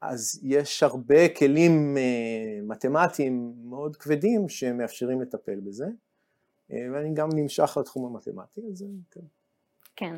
אז 0.00 0.40
יש 0.42 0.82
הרבה 0.82 1.28
כלים 1.28 1.96
אה, 1.96 2.60
מתמטיים 2.62 3.52
מאוד 3.64 3.96
כבדים 3.96 4.48
שמאפשרים 4.48 5.20
לטפל 5.20 5.60
בזה, 5.60 5.86
אה, 6.72 6.86
ואני 6.92 7.14
גם 7.14 7.28
נמשך 7.34 7.76
לתחום 7.80 8.06
המתמטי, 8.06 8.60
אז 8.72 8.84
כן. 9.10 9.20
כן, 9.96 10.16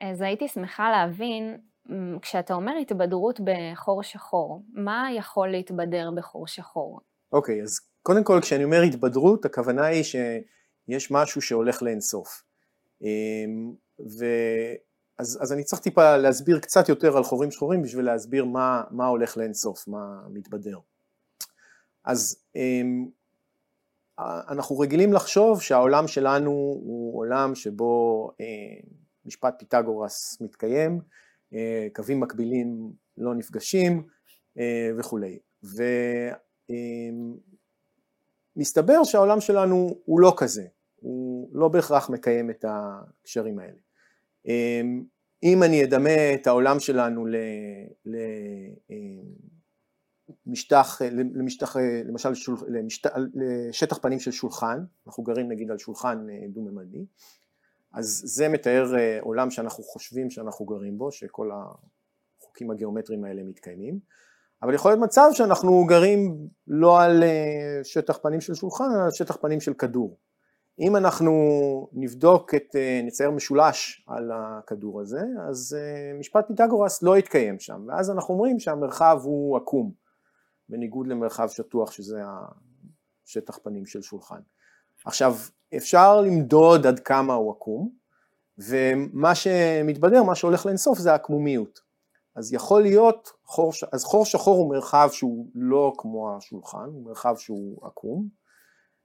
אז 0.00 0.20
הייתי 0.22 0.48
שמחה 0.48 0.90
להבין, 0.90 1.58
כשאתה 2.22 2.54
אומר 2.54 2.72
התבדרות 2.80 3.40
בחור 3.44 4.02
שחור, 4.02 4.62
מה 4.72 5.08
יכול 5.16 5.48
להתבדר 5.48 6.10
בחור 6.16 6.46
שחור? 6.46 7.00
אוקיי, 7.32 7.62
אז 7.62 7.80
קודם 8.02 8.24
כל 8.24 8.38
כשאני 8.42 8.64
אומר 8.64 8.82
התבדרות, 8.82 9.44
הכוונה 9.44 9.84
היא 9.86 10.02
שיש 10.02 11.10
משהו 11.10 11.42
שהולך 11.42 11.82
לאינסוף. 11.82 12.42
אמ, 13.02 13.72
ו... 14.00 14.24
אז, 15.18 15.38
אז 15.42 15.52
אני 15.52 15.64
צריך 15.64 15.82
טיפה 15.82 16.16
להסביר 16.16 16.58
קצת 16.58 16.88
יותר 16.88 17.16
על 17.16 17.24
חורים 17.24 17.50
שחורים 17.50 17.82
בשביל 17.82 18.04
להסביר 18.04 18.44
מה, 18.44 18.82
מה 18.90 19.06
הולך 19.06 19.36
לאינסוף, 19.36 19.88
מה 19.88 20.20
מתבדר. 20.30 20.78
אז 22.04 22.36
אמ, 22.56 23.08
אנחנו 24.18 24.78
רגילים 24.78 25.12
לחשוב 25.12 25.62
שהעולם 25.62 26.08
שלנו 26.08 26.50
הוא 26.50 27.18
עולם 27.18 27.54
שבו 27.54 28.30
אה, 28.40 28.46
משפט 29.24 29.54
פיתגורס 29.58 30.40
מתקיים, 30.40 31.00
אה, 31.54 31.86
קווים 31.94 32.20
מקבילים 32.20 32.92
לא 33.18 33.34
נפגשים 33.34 34.06
אה, 34.58 34.90
וכולי. 34.98 35.38
ומסתבר 38.56 39.04
שהעולם 39.04 39.40
שלנו 39.40 39.96
הוא 40.04 40.20
לא 40.20 40.34
כזה, 40.36 40.66
הוא 40.96 41.50
לא 41.52 41.68
בהכרח 41.68 42.10
מקיים 42.10 42.50
את 42.50 42.64
הקשרים 42.68 43.58
האלה. 43.58 43.87
אמ, 44.46 45.02
אם 45.42 45.62
אני 45.62 45.84
אדמה 45.84 46.34
את 46.34 46.46
העולם 46.46 46.80
שלנו 46.80 47.26
למשטח, 50.46 51.02
למשטח, 51.34 51.76
למשל 52.04 52.34
שול, 52.34 52.56
למשט, 52.68 53.06
לשטח 53.34 53.98
פנים 53.98 54.20
של 54.20 54.30
שולחן, 54.30 54.84
אנחנו 55.06 55.22
גרים 55.22 55.48
נגיד 55.48 55.70
על 55.70 55.78
שולחן 55.78 56.26
דו-ממדי, 56.48 57.04
אז 57.92 58.22
זה 58.24 58.48
מתאר 58.48 58.92
עולם 59.20 59.50
שאנחנו 59.50 59.84
חושבים 59.84 60.30
שאנחנו 60.30 60.64
גרים 60.64 60.98
בו, 60.98 61.12
שכל 61.12 61.50
החוקים 61.52 62.70
הגיאומטריים 62.70 63.24
האלה 63.24 63.42
מתקיימים, 63.42 63.98
אבל 64.62 64.74
יכול 64.74 64.90
להיות 64.90 65.02
מצב 65.02 65.28
שאנחנו 65.32 65.84
גרים 65.86 66.48
לא 66.66 67.00
על 67.02 67.22
שטח 67.82 68.18
פנים 68.22 68.40
של 68.40 68.54
שולחן, 68.54 68.84
אלא 68.94 69.04
על 69.04 69.10
שטח 69.10 69.36
פנים 69.36 69.60
של 69.60 69.74
כדור. 69.74 70.16
אם 70.80 70.96
אנחנו 70.96 71.32
נבדוק 71.92 72.54
את, 72.54 72.76
נצייר 73.04 73.30
משולש 73.30 74.04
על 74.06 74.30
הכדור 74.34 75.00
הזה, 75.00 75.22
אז 75.48 75.76
משפט 76.18 76.46
פיתגורס 76.46 77.02
לא 77.02 77.18
יתקיים 77.18 77.58
שם, 77.58 77.84
ואז 77.88 78.10
אנחנו 78.10 78.34
אומרים 78.34 78.58
שהמרחב 78.58 79.20
הוא 79.22 79.56
עקום, 79.56 79.92
בניגוד 80.68 81.06
למרחב 81.06 81.48
שטוח 81.48 81.90
שזה 81.90 82.22
השטח 83.26 83.58
פנים 83.58 83.86
של 83.86 84.02
שולחן. 84.02 84.40
עכשיו, 85.04 85.34
אפשר 85.76 86.20
למדוד 86.20 86.86
עד 86.86 87.00
כמה 87.00 87.34
הוא 87.34 87.52
עקום, 87.52 87.90
ומה 88.58 89.34
שמתבדר, 89.34 90.22
מה 90.22 90.34
שהולך 90.34 90.66
לאינסוף 90.66 90.98
זה 90.98 91.12
העקמומיות. 91.12 91.80
אז 92.36 92.52
יכול 92.52 92.82
להיות, 92.82 93.32
חור, 93.44 93.72
אז 93.92 94.04
חור 94.04 94.24
שחור 94.24 94.58
הוא 94.58 94.70
מרחב 94.70 95.08
שהוא 95.12 95.46
לא 95.54 95.92
כמו 95.98 96.36
השולחן, 96.36 96.88
הוא 96.92 97.04
מרחב 97.04 97.34
שהוא 97.36 97.86
עקום, 97.86 98.28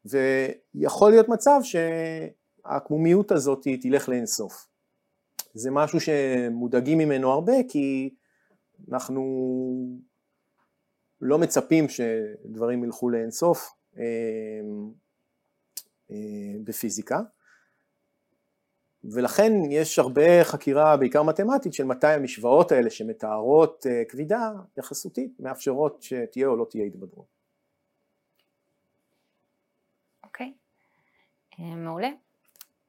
ויכול 0.06 1.12
להיות 1.12 1.30
מצב 1.30 1.60
שהעקמומיות 1.64 3.32
הזאת 3.32 3.68
תלך 3.82 4.10
לאינסוף. 4.10 4.68
זה 5.54 5.72
משהו 5.72 6.00
שמודאגים 6.00 6.98
ממנו 6.98 7.32
הרבה 7.32 7.54
כי 7.70 8.16
אנחנו 8.92 9.24
לא 11.22 11.40
מצפים 11.40 11.86
שדברים 11.90 12.84
ילכו 12.84 13.10
לאינסוף 13.10 13.74
אה, 13.98 14.04
אה, 16.12 16.56
בפיזיקה, 16.64 17.20
ולכן 19.04 19.52
יש 19.70 20.00
הרבה 20.00 20.44
חקירה, 20.44 20.98
בעיקר 20.98 21.24
מתמטית, 21.24 21.74
של 21.74 21.84
מתי 21.84 22.08
המשוואות 22.08 22.72
האלה 22.72 22.90
שמתארות 22.90 23.86
אה, 23.90 24.04
כבידה 24.10 24.52
יחסותית 24.78 25.40
מאפשרות 25.40 26.02
שתהיה 26.02 26.48
או 26.48 26.56
לא 26.56 26.66
תהיה 26.70 26.86
התבדרות. 26.86 27.26
אוקיי, 30.24 30.54
מעולה. 31.60 32.10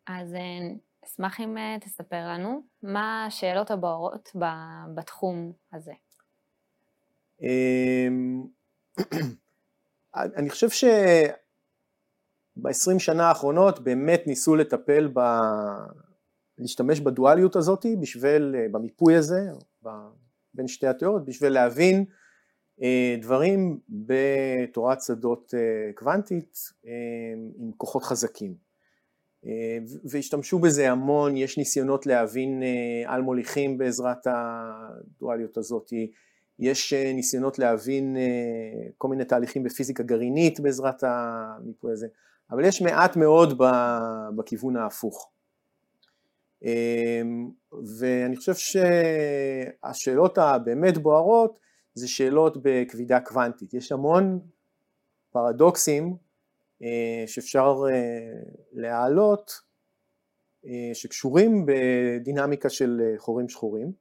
אז 0.06 0.36
אשמח 1.04 1.40
אם 1.40 1.56
תספר 1.80 2.28
לנו 2.28 2.62
מה 2.82 3.26
השאלות 3.26 3.70
הבוערות 3.70 4.32
בתחום 4.94 5.52
הזה. 5.72 5.92
אמ, 7.42 8.42
אני 10.14 10.50
חושב 10.50 10.70
שב-20 10.70 10.98
שנה 12.98 13.28
האחרונות 13.28 13.80
באמת 13.80 14.22
ניסו 14.26 14.56
לטפל 14.56 15.08
ב... 15.14 15.20
להשתמש 16.58 17.00
בדואליות 17.00 17.56
הזאת 17.56 17.86
בשביל, 18.00 18.54
אה, 18.58 18.66
במיפוי 18.72 19.16
הזה, 19.16 19.40
בין 20.54 20.68
שתי 20.68 20.86
התיאוריות, 20.86 21.24
בשביל 21.24 21.52
להבין 21.52 21.96
אה, 21.98 22.04
דברים 23.20 23.78
בתורת 23.88 25.02
שדות 25.02 25.54
אה, 25.54 25.92
קוונטית 25.94 26.58
עם 27.58 27.70
כוחות 27.76 28.02
חזקים. 28.02 28.54
והשתמשו 30.04 30.58
בזה 30.58 30.90
המון, 30.90 31.36
יש 31.36 31.58
ניסיונות 31.58 32.06
להבין 32.06 32.62
על 33.06 33.22
מוליכים 33.22 33.78
בעזרת 33.78 34.26
הדואליות 34.26 35.56
הזאת, 35.56 35.92
יש 36.58 36.92
אה, 36.92 37.12
ניסיונות 37.12 37.58
להבין 37.58 38.16
אה, 38.16 38.90
כל 38.98 39.08
מיני 39.08 39.24
תהליכים 39.24 39.62
בפיזיקה 39.62 40.02
גרעינית 40.02 40.60
בעזרת 40.60 41.04
המיפוי 41.06 41.92
הזה, 41.92 42.06
אבל 42.50 42.64
יש 42.64 42.82
מעט 42.82 43.16
מאוד 43.16 43.62
בכיוון 44.36 44.76
ההפוך. 44.76 45.30
ואני 47.98 48.36
חושב 48.36 48.54
שהשאלות 48.54 50.38
הבאמת 50.38 50.98
בוערות 50.98 51.58
זה 51.94 52.08
שאלות 52.08 52.56
בכבידה 52.62 53.20
קוונטית. 53.20 53.74
יש 53.74 53.92
המון 53.92 54.40
פרדוקסים 55.30 56.16
אה, 56.82 57.24
שאפשר 57.26 57.82
להעלות 58.72 59.60
שקשורים 60.94 61.66
בדינמיקה 61.66 62.68
של 62.68 63.14
חורים 63.18 63.48
שחורים, 63.48 63.92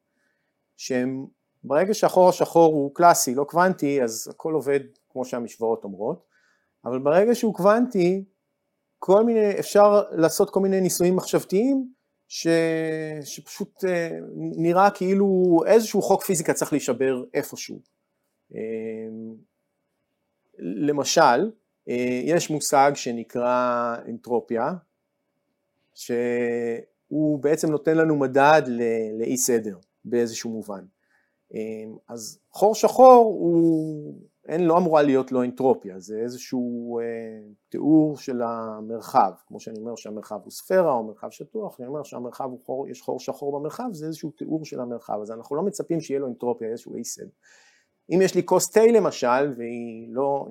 שהם 0.78 1.26
ברגע 1.64 1.94
שהחור 1.94 2.30
השחור 2.30 2.74
הוא 2.74 2.96
קלאסי, 2.96 3.36
לא 3.36 3.44
קוונטי, 3.44 4.04
אז 4.04 4.28
הכל 4.32 4.54
עובד 4.54 4.80
כמו 5.10 5.26
שהמשוואות 5.26 5.84
אומרות, 5.84 6.26
אבל 6.86 7.00
ברגע 7.00 7.36
שהוא 7.36 7.54
קוונטי, 7.54 8.26
כל 9.00 9.24
מיני, 9.24 9.60
אפשר 9.60 10.04
לעשות 10.12 10.50
כל 10.50 10.60
מיני 10.60 10.82
ניסויים 10.82 11.16
מחשבתיים 11.16 11.94
ש, 12.34 12.48
שפשוט 13.24 13.86
אה, 13.86 14.10
נראה 14.36 14.90
כאילו 14.92 15.58
איזשהו 15.66 16.02
חוק 16.02 16.24
פיזיקה 16.24 16.54
צריך 16.54 16.74
להישבר 16.74 17.24
איפשהו. 17.34 17.80
אה, 18.56 18.62
למשל, 20.60 21.52
אה, 21.90 22.22
יש 22.24 22.50
מושג 22.50 22.92
שנקרא 22.96 23.96
אנטרופיה, 24.08 24.72
שהוא 25.94 27.40
בעצם 27.40 27.72
נותן 27.72 27.98
לנו 27.98 28.16
מדד 28.16 28.62
לאי 29.20 29.38
סדר 29.38 29.78
באיזשהו 30.06 30.50
מובן. 30.50 30.86
אז 32.08 32.40
חור 32.52 32.76
שחור 32.76 33.38
הוא, 33.40 34.22
אין, 34.48 34.64
לא 34.64 34.78
אמורה 34.78 35.02
להיות 35.02 35.32
לו 35.32 35.44
אנטרופיה, 35.44 36.00
זה 36.00 36.18
איזשהו 36.18 37.00
אה, 37.00 37.06
תיאור 37.70 38.18
של 38.18 38.42
המרחב, 38.42 39.32
כמו 39.48 39.60
שאני 39.60 39.80
אומר 39.80 39.96
שהמרחב 39.96 40.40
הוא 40.44 40.52
ספירה 40.52 40.92
או 40.92 41.04
מרחב 41.04 41.30
שטוח, 41.30 41.80
אני 41.80 41.88
אומר 41.88 42.04
שהמרחב 42.04 42.50
הוא 42.50 42.60
חור, 42.66 42.88
יש 42.88 43.02
חור 43.02 43.20
שחור 43.20 43.60
במרחב, 43.60 43.90
זה 43.92 44.06
איזשהו 44.06 44.32
תיאור 44.32 44.66
של 44.66 44.80
המרחב, 44.80 45.20
אז 45.22 45.32
אנחנו 45.32 45.56
לא 45.56 45.62
מצפים 45.62 46.02
שיהיה 46.02 46.20
לו 46.20 46.28
אנטרופיה, 46.28 46.68
איזשהו 46.68 46.96
אי 46.96 47.04
סד. 47.04 47.26
אם 48.10 48.22
יש 48.22 48.36
לי 48.36 48.46
כוס 48.46 48.72
תה 48.72 48.86
למשל 48.86 49.54
והיא 49.58 50.08
לא, 50.10 50.48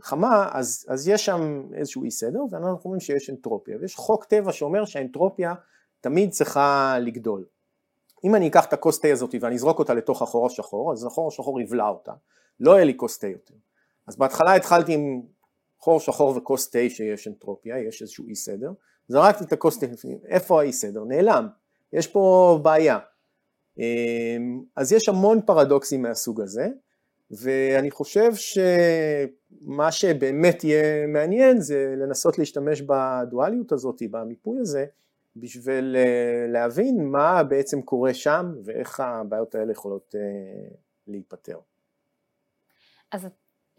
חמה, 0.00 0.48
אז, 0.52 0.86
אז 0.88 1.08
יש 1.08 1.24
שם 1.24 1.62
איזשהו 1.74 2.04
אי 2.04 2.10
סדר 2.10 2.40
ואנחנו 2.50 2.84
אומרים 2.84 3.00
שיש 3.00 3.30
אנטרופיה, 3.30 3.76
ויש 3.80 3.96
חוק 3.96 4.24
טבע 4.24 4.52
שאומר 4.52 4.84
שהאנטרופיה 4.84 5.54
תמיד 6.00 6.30
צריכה 6.30 6.96
לגדול. 7.00 7.44
אם 8.24 8.34
אני 8.34 8.48
אקח 8.48 8.64
את 8.64 8.72
הכוס 8.72 9.00
תה 9.00 9.08
הזאת 9.08 9.34
ואני 9.40 9.54
אזרוק 9.54 9.78
אותה 9.78 9.94
לתוך 9.94 10.22
החור 10.22 10.46
השחור, 10.46 10.92
אז 10.92 11.04
החור 11.04 11.28
השחור 11.28 11.60
יבלע 11.60 11.88
אותה, 11.88 12.12
לא 12.60 12.70
יהיה 12.70 12.84
לי 12.84 12.96
כוס 12.96 13.18
תה 13.18 13.26
יותר. 13.26 13.54
אז 14.06 14.16
בהתחלה 14.16 14.54
התחלתי 14.54 14.94
עם 14.94 15.22
חור 15.78 16.00
שחור 16.00 16.36
וכוס 16.36 16.70
תה 16.70 16.78
שיש 16.88 17.28
אנטרופיה, 17.28 17.78
יש 17.78 18.02
איזשהו 18.02 18.28
אי 18.28 18.34
סדר, 18.34 18.72
זרקתי 19.08 19.44
את 19.44 19.52
הכוס 19.52 19.78
תה 19.78 19.86
איפה 20.26 20.60
האי 20.60 20.72
סדר? 20.72 21.04
נעלם, 21.04 21.48
יש 21.92 22.06
פה 22.06 22.58
בעיה. 22.62 22.98
אמ, 23.78 24.62
אז 24.76 24.92
יש 24.92 25.08
המון 25.08 25.40
פרדוקסים 25.42 26.02
מהסוג 26.02 26.40
הזה, 26.40 26.68
ואני 27.30 27.90
חושב 27.90 28.34
שמה 28.34 29.92
שבאמת 29.92 30.64
יהיה 30.64 31.06
מעניין 31.06 31.60
זה 31.60 31.94
לנסות 31.96 32.38
להשתמש 32.38 32.82
בדואליות 32.82 33.72
הזאת, 33.72 34.02
במיפוי 34.10 34.58
הזה, 34.60 34.86
בשביל 35.36 35.96
אה, 35.96 36.46
להבין 36.48 37.04
מה 37.04 37.42
בעצם 37.42 37.82
קורה 37.82 38.14
שם 38.14 38.54
ואיך 38.64 39.00
הבעיות 39.00 39.54
האלה 39.54 39.72
יכולות 39.72 40.14
אה, 40.18 40.20
להיפתר. 41.06 41.58
אז 43.12 43.28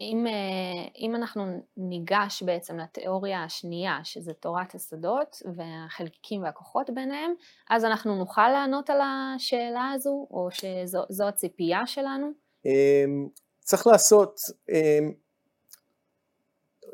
אם, 0.00 0.26
אה, 0.26 0.88
אם 0.98 1.14
אנחנו 1.14 1.62
ניגש 1.76 2.42
בעצם 2.42 2.78
לתיאוריה 2.78 3.44
השנייה, 3.44 3.98
שזה 4.04 4.32
תורת 4.32 4.74
השדות 4.74 5.42
והחלקיקים 5.54 6.42
והכוחות 6.42 6.90
ביניהם, 6.90 7.32
אז 7.70 7.84
אנחנו 7.84 8.18
נוכל 8.18 8.48
לענות 8.48 8.90
על 8.90 9.00
השאלה 9.00 9.90
הזו, 9.94 10.26
או 10.30 10.48
שזו 10.50 11.28
הציפייה 11.28 11.86
שלנו? 11.86 12.30
אמ, 12.64 13.28
צריך 13.60 13.86
לעשות, 13.86 14.36
אמ, 14.68 15.12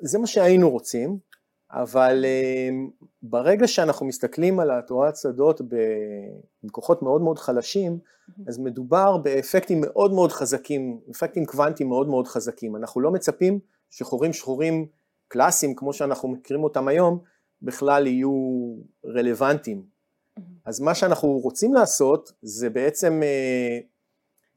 זה 0.03 0.19
מה 0.19 0.27
שהיינו 0.27 0.71
רוצים, 0.71 1.19
אבל 1.71 2.25
אמ, 2.25 2.91
ברגע 3.23 3.69
שאנחנו 3.69 4.07
מסתכלים 4.07 4.61
על 4.61 4.71
התורת 4.71 5.17
שדות 5.17 5.61
עם 6.63 6.69
כוחות 6.71 7.03
מאוד 7.03 7.23
מאוד 7.23 7.39
חלשים, 7.39 7.99
אז 8.47 8.59
מדובר 8.59 9.17
באפקטים 9.17 9.81
מאוד 9.81 10.13
מאוד 10.13 10.33
חזקים, 10.33 11.01
אפקטים 11.11 11.45
קוונטיים 11.45 11.89
מאוד 11.89 12.09
מאוד 12.09 12.27
חזקים. 12.27 12.77
אנחנו 12.77 13.01
לא 13.01 13.11
מצפים 13.11 13.59
שחורים 13.91 14.33
שחורים 14.33 14.87
קלאסיים, 15.29 15.75
כמו 15.75 15.93
שאנחנו 15.93 16.29
מכירים 16.29 16.65
אותם 16.65 16.89
היום, 16.89 17.19
בכלל 17.63 18.07
יהיו 18.07 18.75
רלוונטיים. 19.05 19.83
אז 20.65 20.81
מה 20.81 20.95
שאנחנו 20.95 21.29
רוצים 21.29 21.75
לעשות 21.75 22.33
זה 22.43 22.71
בעצם 22.71 23.21
אה, 23.23 23.79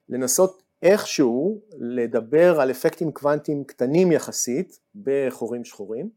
לנסות 0.10 0.64
איכשהו 0.82 1.62
לדבר 1.78 2.62
על 2.62 2.72
אפקטים 2.72 3.12
קוונטיים 3.12 3.64
קטנים 3.64 4.12
יחסית 4.12 4.80
בחורים 4.96 5.66
שחורים, 5.66 6.10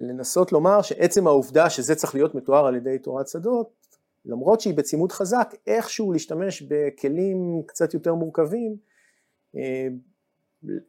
ולנסות 0.00 0.52
לומר 0.52 0.82
שעצם 0.82 1.26
העובדה 1.26 1.70
שזה 1.70 1.94
צריך 1.94 2.14
להיות 2.14 2.34
מתואר 2.34 2.66
על 2.66 2.76
ידי 2.76 2.98
תורת 2.98 3.28
שדות, 3.28 3.86
למרות 4.24 4.60
שהיא 4.60 4.74
בצימוד 4.74 5.12
חזק, 5.12 5.54
איכשהו 5.66 6.12
להשתמש 6.12 6.62
בכלים 6.62 7.62
קצת 7.66 7.94
יותר 7.94 8.14
מורכבים 8.14 8.76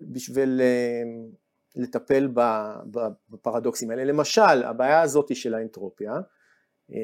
בשביל 0.01 0.61
לטפל 1.75 2.29
בפרדוקסים 3.29 3.91
האלה. 3.91 4.03
למשל, 4.03 4.63
הבעיה 4.63 5.01
הזאת 5.01 5.35
של 5.35 5.53
האנטרופיה, 5.53 6.13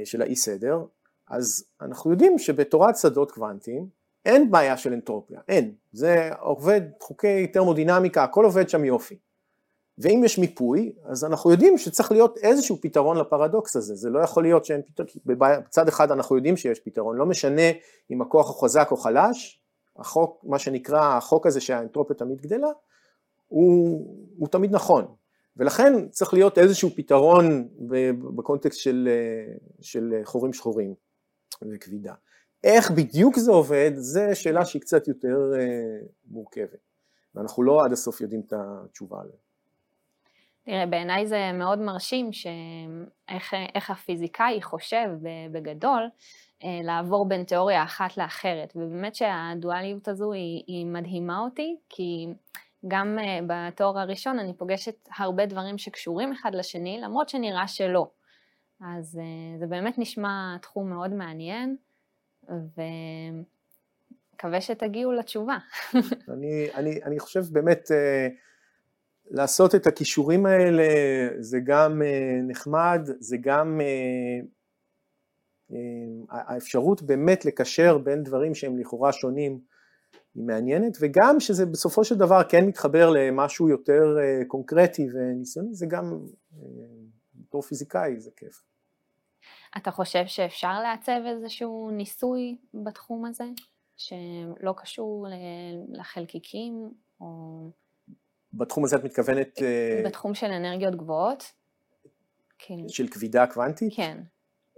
של 0.06 0.22
האי 0.22 0.36
סדר, 0.36 0.86
אז 1.28 1.66
אנחנו 1.82 2.12
יודעים 2.12 2.38
שבתורת 2.40 2.98
שדות 2.98 3.32
קוונטיים 3.32 3.88
אין 4.26 4.52
בעיה 4.52 4.78
של 4.78 4.94
אנטרופיה, 4.94 5.40
אין, 5.48 5.76
זה 5.92 6.30
עובד 6.40 6.82
חוקי 7.00 7.48
תרמודינמיקה, 7.48 8.24
הכל 8.24 8.46
עובד 8.46 8.70
שם 8.70 8.86
יופי. 8.86 9.18
ואם 10.02 10.22
יש 10.26 10.38
מיפוי, 10.40 10.94
אז 11.04 11.26
אנחנו 11.26 11.52
יודעים 11.52 11.78
שצריך 11.78 12.12
להיות 12.12 12.38
איזשהו 12.38 12.78
פתרון 12.82 13.18
לפרדוקס 13.18 13.76
הזה, 13.76 13.96
זה 13.96 14.10
לא 14.10 14.20
יכול 14.20 14.44
להיות 14.44 14.66
שאין 14.66 14.82
פתרון, 14.82 15.08
בצד 15.26 15.88
אחד 15.88 16.12
אנחנו 16.12 16.36
יודעים 16.36 16.58
שיש 16.58 16.80
פתרון, 16.80 17.18
לא 17.18 17.26
משנה 17.26 17.72
אם 18.12 18.22
הכוח 18.22 18.48
הוא 18.48 18.62
חזק 18.62 18.88
או 18.92 18.98
חלש, 18.98 19.62
החוק, 19.98 20.44
מה 20.44 20.60
שנקרא 20.60 21.18
החוק 21.18 21.48
הזה 21.48 21.62
שהאנטרופיה 21.62 22.16
תמיד 22.16 22.42
גדלה, 22.42 22.68
הוא, 23.48 24.28
הוא 24.38 24.48
תמיד 24.48 24.72
נכון, 24.72 25.06
ולכן 25.58 26.10
צריך 26.10 26.34
להיות 26.34 26.58
איזשהו 26.58 26.90
פתרון 26.96 27.68
בקונטקסט 28.36 28.80
של, 28.80 29.10
של 29.82 30.14
חורים 30.24 30.54
שחורים 30.54 30.94
וכבידה. 31.74 32.14
איך 32.64 32.92
בדיוק 32.92 33.40
זה 33.40 33.52
עובד, 33.52 33.92
זו 33.96 34.22
שאלה 34.34 34.66
שהיא 34.66 34.82
קצת 34.82 35.08
יותר 35.08 35.52
אה, 35.60 36.00
מורכבת, 36.28 36.80
ואנחנו 37.36 37.64
לא 37.64 37.86
עד 37.86 37.92
הסוף 37.92 38.22
יודעים 38.22 38.42
את 38.48 38.54
התשובה 38.54 39.22
עליה. 39.22 39.36
תראה, 40.66 40.86
בעיניי 40.86 41.28
זה 41.28 41.52
מאוד 41.54 41.80
מרשים 41.80 42.30
שאיך 42.34 43.90
הפיזיקאי 43.90 44.62
חושב 44.62 45.08
בגדול 45.52 46.10
אה, 46.64 46.80
לעבור 46.84 47.28
בין 47.28 47.44
תיאוריה 47.44 47.84
אחת 47.84 48.18
לאחרת, 48.18 48.74
ובאמת 48.76 49.16
שהדואליות 49.16 50.08
הזו 50.08 50.34
היא, 50.34 50.64
היא 50.68 50.86
מדהימה 50.86 51.40
אותי, 51.40 51.76
כי 51.90 52.28
גם 52.88 53.20
אה, 53.20 53.40
בתואר 53.48 54.00
הראשון 54.00 54.40
אני 54.40 54.54
פוגשת 54.54 55.10
הרבה 55.18 55.46
דברים 55.46 55.78
שקשורים 55.78 56.32
אחד 56.32 56.56
לשני, 56.56 57.00
למרות 57.02 57.30
שנראה 57.30 57.68
שלא. 57.68 58.10
אז 58.98 59.20
זה 59.60 59.68
באמת 59.68 59.98
נשמע 59.98 60.58
תחום 60.62 60.90
מאוד 60.90 61.14
מעניין. 61.14 61.76
ומקווה 64.34 64.62
שתגיעו 64.62 65.12
לתשובה. 65.12 65.58
אני, 66.34 66.68
אני, 66.76 67.04
אני 67.04 67.20
חושב 67.20 67.42
באמת 67.52 67.92
אה, 67.92 68.28
לעשות 69.34 69.76
את 69.76 69.88
הכישורים 69.88 70.46
האלה 70.46 70.84
זה 71.40 71.60
גם 71.64 72.02
אה, 72.02 72.40
נחמד, 72.48 73.02
זה 73.20 73.38
גם 73.42 73.82
אה, 73.82 74.40
האפשרות 76.30 77.02
באמת 77.02 77.46
לקשר 77.46 77.98
בין 77.98 78.24
דברים 78.24 78.56
שהם 78.56 78.78
לכאורה 78.80 79.12
שונים 79.12 79.60
היא 80.36 80.44
מעניינת, 80.44 80.98
וגם 81.02 81.40
שזה 81.40 81.66
בסופו 81.66 82.04
של 82.04 82.16
דבר 82.16 82.42
כן 82.50 82.66
מתחבר 82.66 83.10
למשהו 83.10 83.70
יותר 83.70 84.18
קונקרטי 84.48 85.08
וניסיוני, 85.14 85.74
זה 85.74 85.86
גם 85.86 86.20
בתור 87.36 87.62
פיזיקאי 87.62 88.20
זה 88.20 88.32
כיף. 88.36 88.64
אתה 89.78 89.92
חושב 89.92 90.24
שאפשר 90.26 90.82
לעצב 90.84 91.22
איזשהו 91.28 91.90
ניסוי 91.92 92.58
בתחום 92.74 93.26
הזה, 93.26 93.46
שלא 93.98 94.74
קשור 94.78 95.28
לחלקיקים, 95.90 96.92
או... 97.22 97.28
בתחום 98.54 98.84
הזה 98.84 98.96
את 98.96 99.04
מתכוונת... 99.04 99.62
אה, 99.62 100.02
בתחום 100.06 100.34
של 100.34 100.48
אנרגיות 100.48 100.96
גבוהות? 100.96 101.44
כן. 102.60 102.88
של 102.88 103.08
כבידה 103.08 103.48
קוונטית? 103.48 103.94
כן. 103.96 104.18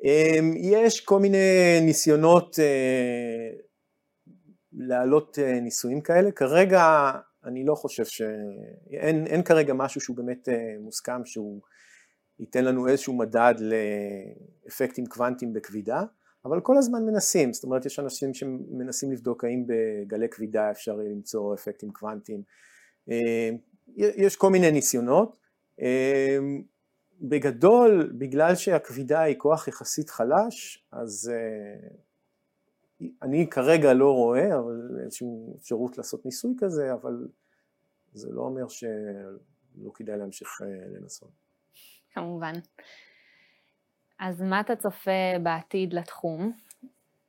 אמ, 0.03 0.53
יש 0.57 1.01
כל 1.01 1.19
מיני 1.19 1.79
ניסיונות 1.81 2.59
אה, 2.59 3.49
להעלות 4.73 5.39
אה, 5.39 5.59
ניסויים 5.59 6.01
כאלה, 6.01 6.31
כרגע 6.31 7.11
אני 7.45 7.65
לא 7.65 7.75
חושב 7.75 8.05
ש... 8.05 8.21
אין, 8.91 9.27
אין 9.27 9.43
כרגע 9.43 9.73
משהו 9.73 10.01
שהוא 10.01 10.17
באמת 10.17 10.49
מוסכם 10.79 11.25
שהוא 11.25 11.61
ייתן 12.39 12.65
לנו 12.65 12.87
איזשהו 12.87 13.17
מדד 13.17 13.53
לאפקטים 13.59 15.05
קוונטיים 15.05 15.53
בכבידה, 15.53 16.03
אבל 16.45 16.61
כל 16.61 16.77
הזמן 16.77 17.05
מנסים, 17.05 17.53
זאת 17.53 17.63
אומרת 17.63 17.85
יש 17.85 17.99
אנשים 17.99 18.33
שמנסים 18.33 19.11
לבדוק 19.11 19.43
האם 19.43 19.65
בגלי 19.67 20.29
כבידה 20.29 20.71
אפשר 20.71 20.95
למצוא 20.95 21.53
אפקטים 21.53 21.91
קוונטיים, 21.91 22.43
יש 23.97 24.35
כל 24.35 24.49
מיני 24.49 24.71
ניסיונות, 24.71 25.37
אה, 25.81 26.37
בגדול 27.21 28.13
בגלל 28.17 28.55
שהכבידה 28.55 29.21
היא 29.21 29.35
כוח 29.37 29.67
יחסית 29.67 30.09
חלש, 30.09 30.85
אז 30.91 31.31
אה, 31.33 31.87
אני 33.21 33.49
כרגע 33.49 33.93
לא 33.93 34.11
רואה 34.11 34.59
אבל 34.59 34.99
איזושהי 35.05 35.27
אפשרות 35.57 35.97
לעשות 35.97 36.25
ניסוי 36.25 36.53
כזה, 36.59 36.93
אבל 36.93 37.27
זה 38.13 38.27
לא 38.31 38.41
אומר 38.41 38.67
שלא 38.67 39.91
כדאי 39.93 40.17
להמשיך 40.17 40.61
לנסות. 40.95 41.29
כמובן. 42.13 42.53
אז 44.19 44.41
מה 44.41 44.59
אתה 44.59 44.75
צופה 44.75 45.37
בעתיד 45.43 45.93
לתחום? 45.93 46.53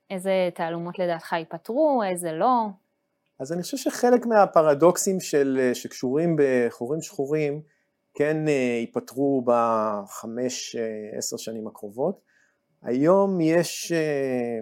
איזה 0.09 0.49
תעלומות 0.55 0.99
לדעתך 0.99 1.31
ייפתרו, 1.31 2.03
איזה 2.11 2.31
לא? 2.31 2.67
אז 3.39 3.53
אני 3.53 3.61
חושב 3.61 3.77
שחלק 3.77 4.25
מהפרדוקסים 4.25 5.19
של, 5.19 5.71
שקשורים 5.73 6.35
בחורים 6.39 7.01
שחורים 7.01 7.61
כן 8.13 8.47
אה, 8.47 8.77
ייפתרו 8.81 9.45
בחמש, 9.45 10.75
אה, 10.75 11.17
עשר 11.17 11.37
שנים 11.37 11.67
הקרובות. 11.67 12.21
היום 12.81 13.41
יש 13.41 13.91
אה, 13.91 14.59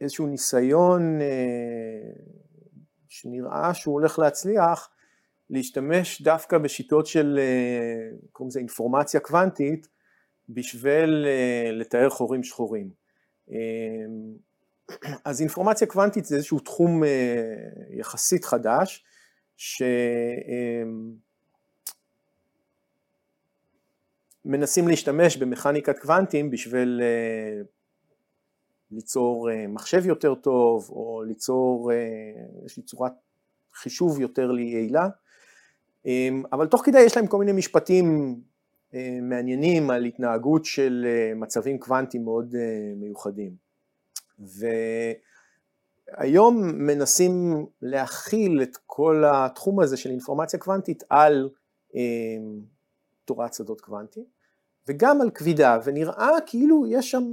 איזשהו 0.00 0.26
ניסיון 0.26 1.18
שנראה 3.08 3.74
שהוא 3.74 3.94
הולך 3.94 4.18
להצליח 4.18 4.90
להשתמש 5.50 6.22
דווקא 6.22 6.58
בשיטות 6.58 7.06
של, 7.06 7.38
אה, 7.38 8.16
קוראים 8.32 8.48
לזה 8.48 8.58
אינפורמציה 8.58 9.20
קוונטית, 9.20 9.88
בשביל 10.48 11.26
אה, 11.26 11.70
לתאר 11.72 12.10
חורים 12.10 12.42
שחורים. 12.42 12.90
אה, 14.90 15.14
אז 15.24 15.40
אינפורמציה 15.40 15.86
קוונטית 15.86 16.24
זה 16.24 16.36
איזשהו 16.36 16.58
תחום 16.58 17.02
יחסית 17.90 18.44
חדש, 18.44 19.04
שמנסים 24.46 24.88
להשתמש 24.88 25.36
במכניקת 25.36 25.98
קוונטים 25.98 26.50
בשביל 26.50 27.02
ליצור 28.90 29.48
מחשב 29.68 30.06
יותר 30.06 30.34
טוב, 30.34 30.88
או 30.90 31.22
ליצור 31.26 31.90
איזושהי 32.62 32.82
צורת 32.82 33.12
חישוב 33.74 34.20
יותר 34.20 34.50
יעילה. 34.58 35.08
אמ, 36.06 36.42
אבל 36.52 36.66
תוך 36.66 36.82
כדי 36.84 37.00
יש 37.00 37.16
להם 37.16 37.26
כל 37.26 37.38
מיני 37.38 37.52
משפטים 37.52 38.36
אה, 38.94 39.18
מעניינים 39.22 39.90
על 39.90 40.04
התנהגות 40.04 40.64
של 40.64 41.06
אה, 41.08 41.34
מצבים 41.34 41.78
קוונטיים 41.78 42.24
מאוד 42.24 42.54
אה, 42.54 42.92
מיוחדים. 42.96 43.67
והיום 46.18 46.62
מנסים 46.86 47.66
להכיל 47.82 48.62
את 48.62 48.76
כל 48.86 49.24
התחום 49.26 49.80
הזה 49.80 49.96
של 49.96 50.10
אינפורמציה 50.10 50.58
קוונטית 50.58 51.02
על 51.10 51.48
תורת 53.24 53.54
שדות 53.54 53.80
קוונטיים 53.80 54.26
וגם 54.88 55.20
על 55.20 55.30
כבידה, 55.30 55.78
ונראה 55.84 56.30
כאילו 56.46 56.86
יש 56.86 57.10
שם 57.10 57.24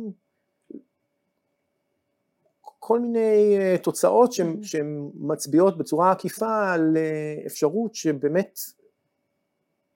כל 2.79 2.99
מיני 2.99 3.57
אה, 3.59 3.75
תוצאות 3.83 4.33
שהן 4.61 5.11
מצביעות 5.15 5.77
בצורה 5.77 6.11
עקיפה 6.11 6.73
על 6.73 6.97
אה, 6.97 7.45
אפשרות 7.45 7.95
שבאמת 7.95 8.59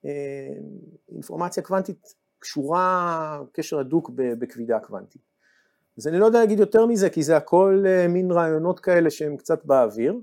אה, 0.05 0.11
אינפורמציה 1.11 1.63
קוונטית 1.63 2.15
קשורה 2.39 3.41
קשר 3.51 3.79
הדוק 3.79 4.09
בכבידה 4.15 4.79
קוונטית. 4.79 5.28
אז 5.99 6.07
אני 6.07 6.19
לא 6.19 6.25
יודע 6.25 6.39
להגיד 6.39 6.59
יותר 6.59 6.85
מזה 6.85 7.09
כי 7.09 7.23
זה 7.23 7.37
הכל 7.37 7.83
מין 8.09 8.31
רעיונות 8.31 8.79
כאלה 8.79 9.09
שהם 9.09 9.37
קצת 9.37 9.65
באוויר, 9.65 10.19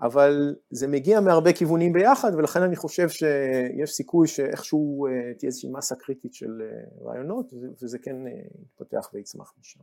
אבל 0.00 0.54
זה 0.70 0.88
מגיע 0.88 1.20
מהרבה 1.20 1.52
כיוונים 1.52 1.92
ביחד 1.92 2.34
ולכן 2.34 2.62
אני 2.62 2.76
חושב 2.76 3.08
שיש 3.08 3.90
סיכוי 3.90 4.28
שאיכשהו 4.28 5.06
תהיה 5.38 5.48
איזושהי 5.48 5.70
מסה 5.72 5.94
קריטית 5.96 6.34
של 6.34 6.62
רעיונות 7.00 7.52
וזה 7.82 7.98
כן 7.98 8.16
יתפתח 8.62 9.10
ויצמח 9.12 9.54
משם. 9.60 9.80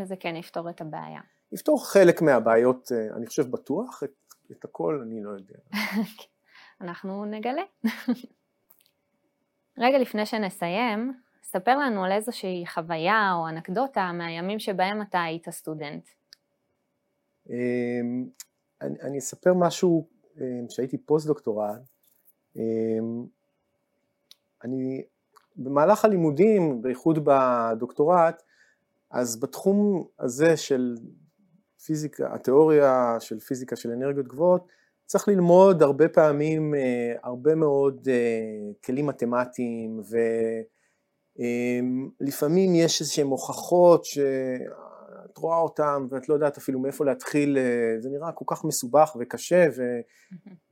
וזה 0.00 0.16
כן 0.16 0.36
יפתור 0.36 0.70
את 0.70 0.80
הבעיה. 0.80 1.20
יפתור 1.52 1.86
חלק 1.86 2.22
מהבעיות, 2.22 2.92
אה, 2.92 3.16
אני 3.16 3.26
חושב 3.26 3.50
בטוח, 3.50 4.02
את, 4.04 4.34
את 4.52 4.64
הכל 4.64 5.00
אני 5.02 5.22
לא 5.22 5.30
יודע. 5.30 5.58
אנחנו 6.80 7.24
נגלה. 7.24 7.62
רגע 9.78 9.98
לפני 9.98 10.26
שנסיים, 10.26 11.12
ספר 11.50 11.78
לנו 11.78 12.04
על 12.04 12.12
איזושהי 12.12 12.64
חוויה 12.66 13.32
או 13.34 13.48
אנקדוטה 13.48 14.10
מהימים 14.12 14.58
שבהם 14.58 15.02
אתה 15.02 15.22
היית 15.22 15.48
סטודנט. 15.50 16.08
אמ, 17.50 18.26
אני, 18.82 19.00
אני 19.00 19.18
אספר 19.18 19.54
משהו 19.54 20.08
אמ, 20.40 20.66
פוסט-דוקטורט. 21.06 21.80
אמ, 22.56 23.24
אני 24.64 25.02
במהלך 25.56 26.04
הלימודים, 26.04 26.82
בייחוד 26.82 27.18
בדוקטורט, 27.24 28.42
אז 29.10 29.40
בתחום 29.40 30.06
הזה 30.18 30.56
של 30.56 30.94
הפיזיקה, 31.76 32.34
התיאוריה 32.34 33.16
של 33.20 33.38
פיזיקה 33.38 33.76
של 33.76 33.90
אנרגיות 33.90 34.28
גבוהות, 34.28 34.66
צריך 35.06 35.28
ללמוד 35.28 35.82
הרבה 35.82 36.08
פעמים 36.08 36.74
הרבה 37.22 37.54
מאוד 37.54 38.08
כלים 38.84 39.06
מתמטיים 39.06 40.00
ולפעמים 41.38 42.74
יש 42.74 43.00
איזשהן 43.00 43.26
הוכחות 43.26 44.04
שאת 44.04 45.36
רואה 45.36 45.58
אותן 45.58 46.06
ואת 46.10 46.28
לא 46.28 46.34
יודעת 46.34 46.56
אפילו 46.56 46.80
מאיפה 46.80 47.04
להתחיל, 47.04 47.58
זה 47.98 48.10
נראה 48.10 48.32
כל 48.32 48.44
כך 48.48 48.64
מסובך 48.64 49.16
וקשה 49.20 49.68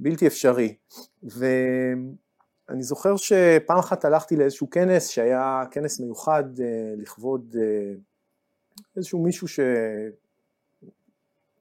ובלתי 0.01 0.27
אפשרי. 0.27 0.75
ואני 1.23 2.83
זוכר 2.83 3.17
שפעם 3.17 3.79
אחת 3.79 4.05
הלכתי 4.05 4.37
לאיזשהו 4.37 4.71
כנס 4.71 5.09
שהיה 5.09 5.63
כנס 5.71 6.01
מיוחד 6.01 6.45
לכבוד 6.97 7.57
איזשהו 8.97 9.23
מישהו 9.23 9.47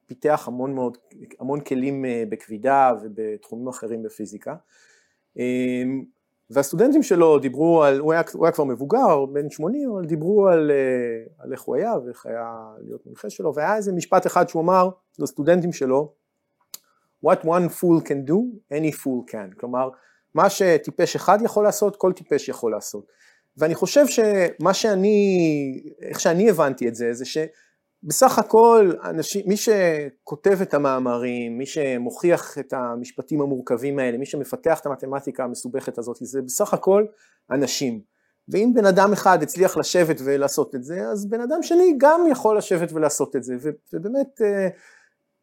שפיתח 0.06 0.44
המון 0.48 0.74
מאוד, 0.74 0.98
המון 1.40 1.60
כלים 1.60 2.04
אה, 2.04 2.24
בכבידה 2.28 2.92
ובתחומים 3.02 3.68
אחרים 3.68 4.02
בפיזיקה 4.02 4.56
אמ, 5.36 6.04
והסטודנטים 6.50 7.02
שלו 7.02 7.38
דיברו 7.38 7.82
על, 7.84 7.98
הוא 7.98 8.12
היה, 8.12 8.22
הוא 8.32 8.46
היה 8.46 8.52
כבר 8.52 8.64
מבוגר, 8.64 9.26
בן 9.26 9.50
80, 9.50 9.90
אבל 9.90 10.04
דיברו 10.04 10.48
על, 10.48 10.70
אה, 10.70 11.44
על 11.44 11.52
איך 11.52 11.62
הוא 11.62 11.76
היה 11.76 11.92
ואיך 12.06 12.26
היה 12.26 12.54
להיות 12.80 13.06
מנחה 13.06 13.30
שלו, 13.30 13.54
והיה 13.54 13.76
איזה 13.76 13.92
משפט 13.92 14.26
אחד 14.26 14.48
שהוא 14.48 14.62
אמר 14.62 14.88
לסטודנטים 15.18 15.72
שלו, 15.72 16.12
What 17.24 17.44
one 17.44 17.68
fool 17.68 18.00
can 18.08 18.28
do, 18.30 18.36
any 18.72 18.92
fool 18.92 19.32
can, 19.32 19.60
כלומר, 19.60 19.88
מה 20.34 20.50
שטיפש 20.50 21.16
אחד 21.16 21.38
יכול 21.42 21.64
לעשות, 21.64 21.96
כל 21.96 22.12
טיפש 22.12 22.48
יכול 22.48 22.72
לעשות. 22.72 23.06
ואני 23.56 23.74
חושב 23.74 24.06
שמה 24.06 24.74
שאני, 24.74 25.82
איך 26.02 26.20
שאני 26.20 26.50
הבנתי 26.50 26.88
את 26.88 26.94
זה, 26.94 27.12
זה 27.12 27.24
שבסך 28.04 28.38
הכל 28.38 28.90
אנשים, 29.04 29.42
מי 29.46 29.56
שכותב 29.56 30.58
את 30.62 30.74
המאמרים, 30.74 31.58
מי 31.58 31.66
שמוכיח 31.66 32.58
את 32.58 32.72
המשפטים 32.72 33.40
המורכבים 33.40 33.98
האלה, 33.98 34.18
מי 34.18 34.26
שמפתח 34.26 34.80
את 34.80 34.86
המתמטיקה 34.86 35.44
המסובכת 35.44 35.98
הזאת, 35.98 36.16
זה 36.20 36.42
בסך 36.42 36.74
הכל 36.74 37.04
אנשים. 37.50 38.00
ואם 38.48 38.72
בן 38.74 38.86
אדם 38.86 39.12
אחד 39.12 39.42
הצליח 39.42 39.76
לשבת 39.76 40.16
ולעשות 40.24 40.74
את 40.74 40.84
זה, 40.84 41.08
אז 41.08 41.30
בן 41.30 41.40
אדם 41.40 41.62
שני 41.62 41.94
גם 41.98 42.20
יכול 42.30 42.58
לשבת 42.58 42.92
ולעשות 42.92 43.36
את 43.36 43.44
זה, 43.44 43.56
ובאמת 43.92 44.42
אה, 44.42 44.68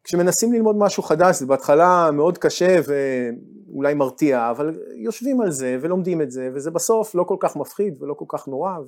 כשמנסים 0.04 0.52
ללמוד 0.52 0.76
משהו 0.78 1.02
חדש 1.02 1.36
זה 1.36 1.46
בהתחלה 1.46 2.10
מאוד 2.12 2.38
קשה 2.38 2.80
ואולי 2.86 3.94
מרתיע, 3.94 4.50
אבל 4.50 4.80
יושבים 4.96 5.40
על 5.40 5.50
זה 5.50 5.78
ולומדים 5.80 6.22
את 6.22 6.30
זה, 6.30 6.50
וזה 6.54 6.70
בסוף 6.70 7.14
לא 7.14 7.22
כל 7.22 7.36
כך 7.40 7.56
מפחיד 7.56 8.02
ולא 8.02 8.14
כל 8.14 8.24
כך 8.28 8.48
נורא, 8.48 8.78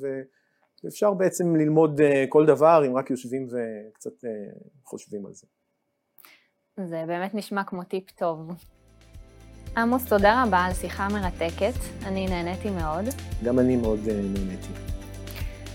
ואפשר 0.85 1.15
בעצם 1.15 1.57
ללמוד 1.57 2.01
אה, 2.01 2.25
כל 2.29 2.47
דבר 2.47 2.83
אם 2.87 2.97
רק 2.97 3.11
יושבים 3.11 3.47
וקצת 3.47 4.25
אה, 4.25 4.31
חושבים 4.85 5.27
על 5.27 5.33
זה. 5.33 5.47
זה 6.85 7.05
באמת 7.07 7.35
נשמע 7.35 7.65
כמו 7.65 7.85
טיפ 7.85 8.11
טוב. 8.11 8.51
עמוס, 9.77 10.09
תודה 10.09 10.45
רבה 10.47 10.59
על 10.59 10.73
שיחה 10.73 11.09
מרתקת, 11.09 11.81
אני 12.07 12.27
נהניתי 12.27 12.71
מאוד. 12.71 13.05
גם 13.45 13.59
אני 13.59 13.77
מאוד 13.77 14.01
אה, 14.09 14.15
נהניתי. 14.15 14.73